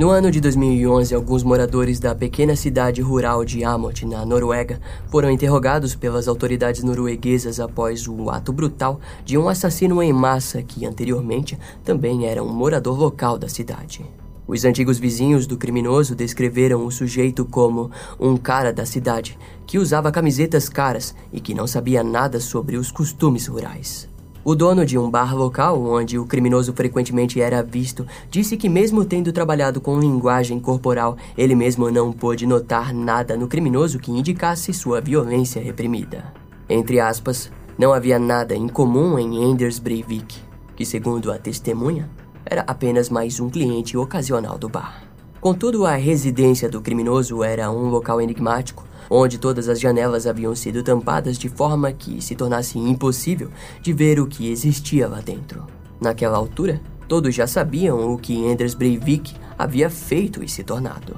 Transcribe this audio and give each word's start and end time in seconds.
No 0.00 0.08
ano 0.08 0.30
de 0.30 0.40
2011, 0.40 1.14
alguns 1.14 1.42
moradores 1.42 2.00
da 2.00 2.14
pequena 2.14 2.56
cidade 2.56 3.02
rural 3.02 3.44
de 3.44 3.62
Amot, 3.62 4.06
na 4.06 4.24
Noruega, 4.24 4.80
foram 5.10 5.30
interrogados 5.30 5.94
pelas 5.94 6.26
autoridades 6.26 6.82
norueguesas 6.82 7.60
após 7.60 8.08
o 8.08 8.30
ato 8.30 8.50
brutal 8.50 8.98
de 9.26 9.36
um 9.36 9.46
assassino 9.46 10.02
em 10.02 10.10
massa 10.10 10.62
que 10.62 10.86
anteriormente 10.86 11.58
também 11.84 12.24
era 12.26 12.42
um 12.42 12.48
morador 12.48 12.98
local 12.98 13.36
da 13.36 13.46
cidade. 13.46 14.02
Os 14.48 14.64
antigos 14.64 14.98
vizinhos 14.98 15.46
do 15.46 15.58
criminoso 15.58 16.14
descreveram 16.14 16.86
o 16.86 16.90
sujeito 16.90 17.44
como 17.44 17.90
um 18.18 18.38
cara 18.38 18.72
da 18.72 18.86
cidade 18.86 19.38
que 19.66 19.78
usava 19.78 20.10
camisetas 20.10 20.70
caras 20.70 21.14
e 21.30 21.42
que 21.42 21.52
não 21.52 21.66
sabia 21.66 22.02
nada 22.02 22.40
sobre 22.40 22.78
os 22.78 22.90
costumes 22.90 23.46
rurais. 23.48 24.08
O 24.42 24.54
dono 24.54 24.86
de 24.86 24.96
um 24.96 25.10
bar 25.10 25.36
local 25.36 25.82
onde 25.84 26.18
o 26.18 26.24
criminoso 26.24 26.72
frequentemente 26.72 27.42
era 27.42 27.62
visto 27.62 28.06
disse 28.30 28.56
que, 28.56 28.70
mesmo 28.70 29.04
tendo 29.04 29.32
trabalhado 29.34 29.82
com 29.82 30.00
linguagem 30.00 30.58
corporal, 30.58 31.18
ele 31.36 31.54
mesmo 31.54 31.90
não 31.90 32.10
pôde 32.10 32.46
notar 32.46 32.94
nada 32.94 33.36
no 33.36 33.46
criminoso 33.46 33.98
que 33.98 34.10
indicasse 34.10 34.72
sua 34.72 34.98
violência 34.98 35.62
reprimida. 35.62 36.32
Entre 36.70 36.98
aspas, 36.98 37.52
não 37.76 37.92
havia 37.92 38.18
nada 38.18 38.54
em 38.54 38.66
comum 38.66 39.18
em 39.18 39.44
Anders 39.44 39.78
Breivik, 39.78 40.38
que, 40.74 40.86
segundo 40.86 41.30
a 41.30 41.38
testemunha, 41.38 42.08
era 42.46 42.62
apenas 42.66 43.10
mais 43.10 43.40
um 43.40 43.50
cliente 43.50 43.94
ocasional 43.94 44.56
do 44.56 44.70
bar. 44.70 45.02
Contudo, 45.38 45.84
a 45.84 45.96
residência 45.96 46.68
do 46.68 46.80
criminoso 46.80 47.44
era 47.44 47.70
um 47.70 47.90
local 47.90 48.20
enigmático 48.22 48.84
onde 49.10 49.38
todas 49.38 49.68
as 49.68 49.80
janelas 49.80 50.26
haviam 50.26 50.54
sido 50.54 50.84
tampadas 50.84 51.36
de 51.36 51.48
forma 51.48 51.92
que 51.92 52.22
se 52.22 52.36
tornasse 52.36 52.78
impossível 52.78 53.50
de 53.82 53.92
ver 53.92 54.20
o 54.20 54.26
que 54.26 54.50
existia 54.50 55.08
lá 55.08 55.20
dentro. 55.20 55.66
Naquela 56.00 56.38
altura, 56.38 56.80
todos 57.08 57.34
já 57.34 57.46
sabiam 57.46 58.14
o 58.14 58.16
que 58.16 58.48
Anders 58.48 58.72
Breivik 58.72 59.34
havia 59.58 59.90
feito 59.90 60.44
e 60.44 60.48
se 60.48 60.62
tornado. 60.62 61.16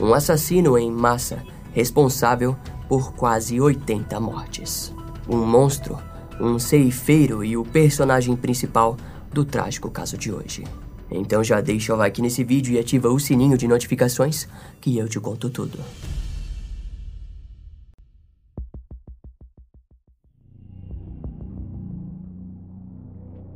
Um 0.00 0.12
assassino 0.12 0.76
em 0.76 0.90
massa 0.90 1.42
responsável 1.72 2.54
por 2.88 3.14
quase 3.14 3.60
80 3.60 4.20
mortes. 4.20 4.92
Um 5.28 5.44
monstro, 5.46 5.98
um 6.38 6.58
ceifeiro 6.58 7.42
e 7.42 7.56
o 7.56 7.64
personagem 7.64 8.36
principal 8.36 8.96
do 9.32 9.44
trágico 9.44 9.90
caso 9.90 10.18
de 10.18 10.32
hoje. 10.32 10.64
Então 11.10 11.42
já 11.42 11.60
deixa 11.60 11.94
o 11.94 11.96
like 11.96 12.22
nesse 12.22 12.44
vídeo 12.44 12.74
e 12.74 12.78
ativa 12.78 13.08
o 13.08 13.18
sininho 13.18 13.56
de 13.56 13.66
notificações 13.66 14.46
que 14.80 14.96
eu 14.96 15.08
te 15.08 15.18
conto 15.18 15.50
tudo. 15.50 15.78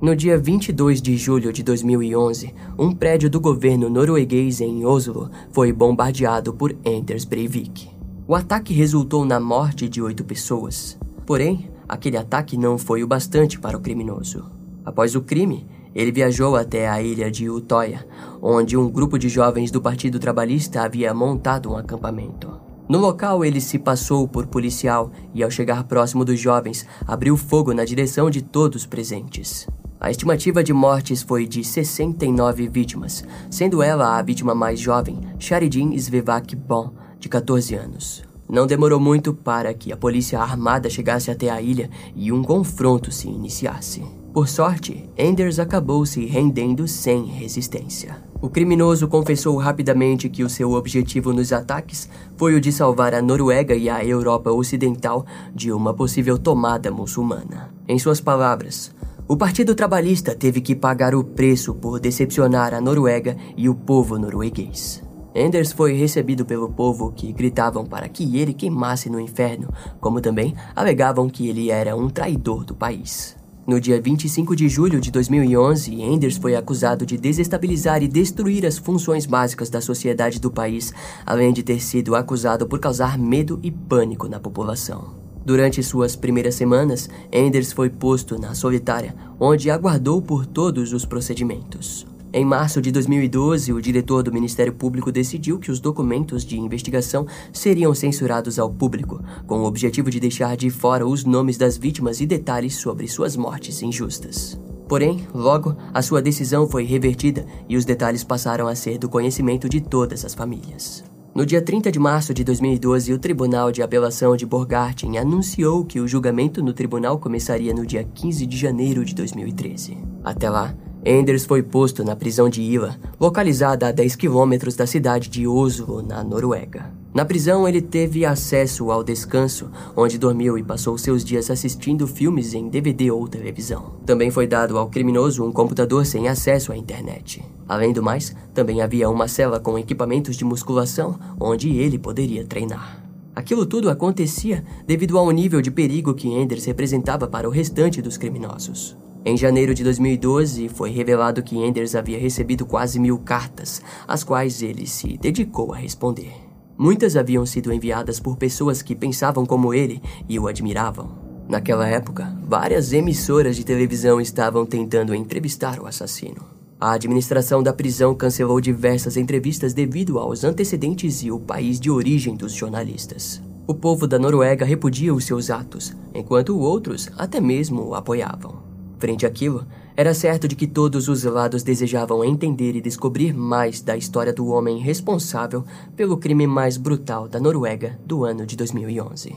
No 0.05 0.15
dia 0.15 0.37
22 0.37 1.01
de 1.01 1.17
julho 1.17 1.51
de 1.51 1.63
2011, 1.63 2.55
um 2.79 2.95
prédio 2.95 3.31
do 3.31 3.41
governo 3.41 3.89
norueguês 3.89 4.61
em 4.61 4.85
Oslo 4.85 5.31
foi 5.51 5.73
bombardeado 5.73 6.53
por 6.53 6.77
Anders 6.87 7.25
Breivik. 7.25 7.89
O 8.29 8.35
ataque 8.35 8.75
resultou 8.75 9.25
na 9.25 9.41
morte 9.41 9.89
de 9.89 10.03
oito 10.03 10.23
pessoas. 10.23 10.99
Porém, 11.25 11.71
aquele 11.89 12.19
ataque 12.19 12.59
não 12.59 12.77
foi 12.77 13.03
o 13.03 13.07
bastante 13.07 13.59
para 13.59 13.79
o 13.79 13.81
criminoso. 13.81 14.45
Após 14.85 15.15
o 15.15 15.23
crime, 15.23 15.67
ele 15.95 16.13
viajou 16.13 16.55
até 16.55 16.87
a 16.87 17.01
ilha 17.01 17.31
de 17.31 17.49
Utoya, 17.49 18.07
onde 18.43 18.77
um 18.77 18.91
grupo 18.91 19.19
de 19.19 19.31
jovens 19.31 19.71
do 19.71 19.81
Partido 19.81 20.19
Trabalhista 20.19 20.83
havia 20.83 21.15
montado 21.15 21.71
um 21.71 21.79
acampamento. 21.79 22.61
No 22.87 22.99
local, 22.99 23.43
ele 23.43 23.59
se 23.59 23.79
passou 23.79 24.29
por 24.29 24.49
policial 24.49 25.11
e, 25.33 25.43
ao 25.43 25.51
chegar 25.51 25.85
próximo 25.85 26.27
dos 26.27 26.39
jovens, 26.39 26.87
abriu 27.07 27.39
fogo 27.39 27.73
na 27.73 27.87
direção 27.87 28.29
de 28.29 28.43
todos 28.43 28.85
presentes. 28.85 29.67
A 30.05 30.11
estimativa 30.11 30.63
de 30.63 30.71
mortes 30.71 31.23
foi 31.23 31.47
de 31.47 31.65
69 31.65 32.69
vítimas, 32.69 33.25
sendo 33.51 33.83
ela 33.83 34.19
a 34.19 34.23
vítima 34.23 34.55
mais 34.55 34.79
jovem, 34.79 35.19
Sharidin 35.39 35.97
Svevak 35.97 36.55
Bon, 36.55 36.91
de 37.19 37.27
14 37.27 37.75
anos. 37.75 38.23
Não 38.47 38.67
demorou 38.67 39.01
muito 39.01 39.33
para 39.33 39.73
que 39.73 39.91
a 39.91 39.97
polícia 39.97 40.39
armada 40.39 40.91
chegasse 40.91 41.31
até 41.31 41.49
a 41.49 41.59
ilha 41.59 41.89
e 42.15 42.31
um 42.31 42.43
confronto 42.43 43.11
se 43.11 43.29
iniciasse. 43.29 44.03
Por 44.35 44.47
sorte, 44.47 45.09
Enders 45.17 45.59
acabou 45.59 46.05
se 46.05 46.27
rendendo 46.27 46.87
sem 46.87 47.25
resistência. 47.25 48.23
O 48.43 48.51
criminoso 48.51 49.09
confessou 49.09 49.57
rapidamente 49.57 50.29
que 50.29 50.45
o 50.45 50.51
seu 50.51 50.73
objetivo 50.73 51.33
nos 51.33 51.51
ataques 51.51 52.11
foi 52.37 52.55
o 52.55 52.61
de 52.61 52.71
salvar 52.71 53.15
a 53.15 53.23
Noruega 53.23 53.75
e 53.75 53.89
a 53.89 54.05
Europa 54.05 54.51
Ocidental 54.51 55.25
de 55.55 55.73
uma 55.73 55.95
possível 55.95 56.37
tomada 56.37 56.91
muçulmana. 56.91 57.73
Em 57.89 57.99
suas 57.99 58.21
palavras, 58.21 58.93
o 59.27 59.37
Partido 59.39 59.75
Trabalhista 59.75 60.35
teve 60.35 60.61
que 60.61 60.75
pagar 60.75 61.15
o 61.15 61.25
preço 61.25 61.75
por 61.75 61.99
decepcionar 61.99 62.75
a 62.75 62.81
Noruega 62.81 63.37
e 63.57 63.71
o 63.71 63.75
povo 63.75 64.19
norueguês. 64.19 65.03
Anders 65.35 65.73
foi 65.73 65.95
recebido 65.95 66.45
pelo 66.45 66.69
povo 66.69 67.11
que 67.11 67.33
gritavam 67.33 67.87
para 67.87 68.07
que 68.07 68.37
ele 68.39 68.53
queimasse 68.53 69.09
no 69.09 69.19
inferno, 69.19 69.73
como 69.99 70.21
também 70.21 70.55
alegavam 70.77 71.29
que 71.29 71.49
ele 71.49 71.71
era 71.71 71.97
um 71.97 72.11
traidor 72.11 72.65
do 72.65 72.75
país. 72.75 73.35
No 73.67 73.81
dia 73.81 73.99
25 73.99 74.55
de 74.55 74.69
julho 74.69 75.01
de 75.01 75.11
2011, 75.11 76.03
Enders 76.03 76.37
foi 76.37 76.55
acusado 76.55 77.07
de 77.07 77.17
desestabilizar 77.17 78.03
e 78.03 78.09
destruir 78.09 78.67
as 78.67 78.77
funções 78.77 79.25
básicas 79.25 79.71
da 79.71 79.81
sociedade 79.81 80.39
do 80.39 80.51
país, 80.51 80.93
além 81.25 81.51
de 81.51 81.63
ter 81.63 81.81
sido 81.81 82.15
acusado 82.15 82.67
por 82.67 82.79
causar 82.79 83.19
medo 83.19 83.59
e 83.63 83.71
pânico 83.71 84.29
na 84.29 84.39
população. 84.39 85.24
Durante 85.45 85.83
suas 85.83 86.17
primeiras 86.17 86.55
semanas, 86.55 87.09
Enders 87.31 87.73
foi 87.73 87.91
posto 87.91 88.41
na 88.41 88.55
solitária, 88.55 89.15
onde 89.39 89.71
aguardou 89.71 90.23
por 90.23 90.47
todos 90.47 90.93
os 90.93 91.05
procedimentos. 91.05 92.07
Em 92.33 92.45
março 92.45 92.83
de 92.83 92.91
2012, 92.91 93.73
o 93.73 93.81
diretor 93.81 94.23
do 94.23 94.33
Ministério 94.33 94.73
Público 94.73 95.13
decidiu 95.13 95.57
que 95.59 95.71
os 95.71 95.79
documentos 95.79 96.45
de 96.45 96.59
investigação 96.59 97.27
seriam 97.53 97.95
censurados 97.95 98.59
ao 98.59 98.69
público, 98.69 99.23
com 99.47 99.61
o 99.61 99.67
objetivo 99.67 100.11
de 100.11 100.19
deixar 100.19 100.57
de 100.57 100.69
fora 100.69 101.07
os 101.07 101.25
nomes 101.25 101.57
das 101.57 101.77
vítimas 101.77 102.21
e 102.21 102.27
detalhes 102.27 102.75
sobre 102.75 103.07
suas 103.07 103.37
mortes 103.37 103.83
injustas. 103.83 104.59
Porém, 104.89 105.27
logo, 105.33 105.77
a 105.93 106.03
sua 106.03 106.21
decisão 106.21 106.67
foi 106.67 106.85
revertida 106.85 107.47
e 107.69 107.77
os 107.77 107.85
detalhes 107.85 108.25
passaram 108.25 108.67
a 108.67 108.75
ser 108.75 108.99
do 108.99 109.09
conhecimento 109.09 109.69
de 109.69 109.81
todas 109.81 110.25
as 110.25 110.35
famílias. 110.35 111.05
No 111.35 111.45
dia 111.45 111.61
30 111.61 111.91
de 111.91 111.99
março 111.99 112.33
de 112.33 112.45
2012, 112.45 113.13
o 113.13 113.19
Tribunal 113.19 113.73
de 113.73 113.83
Apelação 113.83 114.37
de 114.37 114.47
Borgarten 114.47 115.19
anunciou 115.19 115.85
que 115.85 115.99
o 115.99 116.07
julgamento 116.07 116.63
no 116.63 116.73
tribunal 116.73 117.19
começaria 117.19 117.75
no 117.75 117.85
dia 117.85 118.05
15 118.05 118.47
de 118.47 118.57
janeiro 118.57 119.05
de 119.05 119.17
2013. 119.17 119.99
Até 120.23 120.49
lá, 120.49 120.73
Enders 121.05 121.45
foi 121.45 121.61
posto 121.61 122.05
na 122.05 122.15
prisão 122.15 122.49
de 122.49 122.63
Ila, 122.63 122.97
localizada 123.19 123.89
a 123.89 123.91
10 123.91 124.15
quilômetros 124.15 124.77
da 124.77 124.87
cidade 124.87 125.29
de 125.29 125.45
Oslo, 125.45 126.03
na 126.03 126.23
Noruega. 126.23 126.93
Na 127.15 127.25
prisão, 127.25 127.69
ele 127.69 127.81
teve 127.81 128.27
acesso 128.27 128.91
ao 128.91 129.05
descanso, 129.05 129.71
onde 129.97 130.19
dormiu 130.19 130.59
e 130.59 130.65
passou 130.65 130.99
seus 130.99 131.25
dias 131.25 131.49
assistindo 131.49 132.09
filmes 132.09 132.55
em 132.55 132.69
DVD 132.69 133.09
ou 133.13 133.29
televisão. 133.29 133.93
Também 134.05 134.33
foi 134.33 134.49
dado 134.49 134.77
ao 134.77 134.89
criminoso 134.89 135.45
um 135.45 135.53
computador 135.53 136.05
sem 136.05 136.27
acesso 136.27 136.73
à 136.73 136.77
internet. 136.77 137.41
Além 137.69 137.93
do 137.93 138.03
mais, 138.03 138.35
também 138.53 138.83
havia 138.83 139.09
uma 139.09 139.29
cela 139.29 139.61
com 139.61 139.79
equipamentos 139.79 140.35
de 140.35 140.45
musculação, 140.45 141.17
onde 141.39 141.77
ele 141.77 142.01
poderia 142.01 142.45
treinar. 142.45 143.05
Aquilo 143.33 143.65
tudo 143.65 143.91
acontecia 143.91 144.65
devido 144.85 145.17
ao 145.17 145.31
nível 145.31 145.63
de 145.63 145.71
perigo 145.71 146.15
que 146.15 146.29
Enders 146.29 146.65
representava 146.65 147.29
para 147.29 147.49
o 147.49 147.53
restante 147.53 148.03
dos 148.03 148.17
criminosos. 148.17 148.97
Em 149.25 149.37
janeiro 149.37 149.73
de 149.73 149.85
2012, 149.85 150.69
foi 150.69 150.91
revelado 150.91 151.45
que 151.45 151.57
Enders 151.57 151.95
havia 151.95 152.19
recebido 152.19 152.67
quase 152.67 152.99
mil 152.99 153.19
cartas, 153.19 153.81
as 154.07 154.25
quais 154.25 154.63
ele 154.63 154.85
se 154.85 155.17
dedicou 155.17 155.73
a 155.73 155.77
responder. 155.77 156.44
Muitas 156.77 157.17
haviam 157.17 157.47
sido 157.47 157.73
enviadas 157.73 158.19
por 158.19 158.37
pessoas 158.37 158.83
que 158.83 158.97
pensavam 158.97 159.47
como 159.47 159.73
ele 159.73 160.03
e 160.29 160.39
o 160.39 160.49
admiravam. 160.49 161.25
Naquela 161.49 161.87
época, 161.87 162.37
várias 162.43 162.93
emissoras 162.93 163.55
de 163.57 163.65
televisão 163.65 164.21
estavam 164.21 164.67
tentando 164.67 165.15
entrevistar 165.15 165.79
o 165.79 165.87
assassino. 165.87 166.43
A 166.81 166.93
administração 166.93 167.63
da 167.63 167.73
prisão 167.73 168.15
cancelou 168.15 168.61
diversas 168.61 169.17
entrevistas 169.17 169.73
devido 169.73 170.19
aos 170.19 170.43
antecedentes 170.43 171.23
e 171.23 171.31
o 171.31 171.39
país 171.39 171.79
de 171.79 171.91
origem 171.91 172.35
dos 172.35 172.53
jornalistas. 172.53 173.41
O 173.67 173.75
povo 173.75 174.07
da 174.07 174.19
Noruega 174.19 174.65
repudia 174.65 175.15
os 175.15 175.25
seus 175.25 175.51
atos, 175.51 175.95
enquanto 176.13 176.59
outros 176.59 177.09
até 177.17 177.41
mesmo 177.41 177.83
o 177.83 177.95
apoiavam. 177.95 178.63
Frente 178.99 179.25
àquilo, 179.25 179.67
era 179.97 180.13
certo 180.13 180.49
de 180.49 180.57
que 180.57 180.67
todos 180.67 181.09
os 181.09 181.23
lados 181.23 181.63
desejavam 181.63 182.25
entender 182.25 182.75
e 182.75 182.81
descobrir 182.81 183.33
mais 183.33 183.81
da 183.81 183.97
história 183.97 184.33
do 184.33 184.49
homem 184.49 184.79
responsável 184.79 185.65
pelo 185.97 186.17
crime 186.17 186.47
mais 186.47 186.77
brutal 186.77 187.29
da 187.29 187.39
Noruega 187.39 187.99
do 188.05 188.25
ano 188.25 188.45
de 188.45 188.57
2011. 188.57 189.37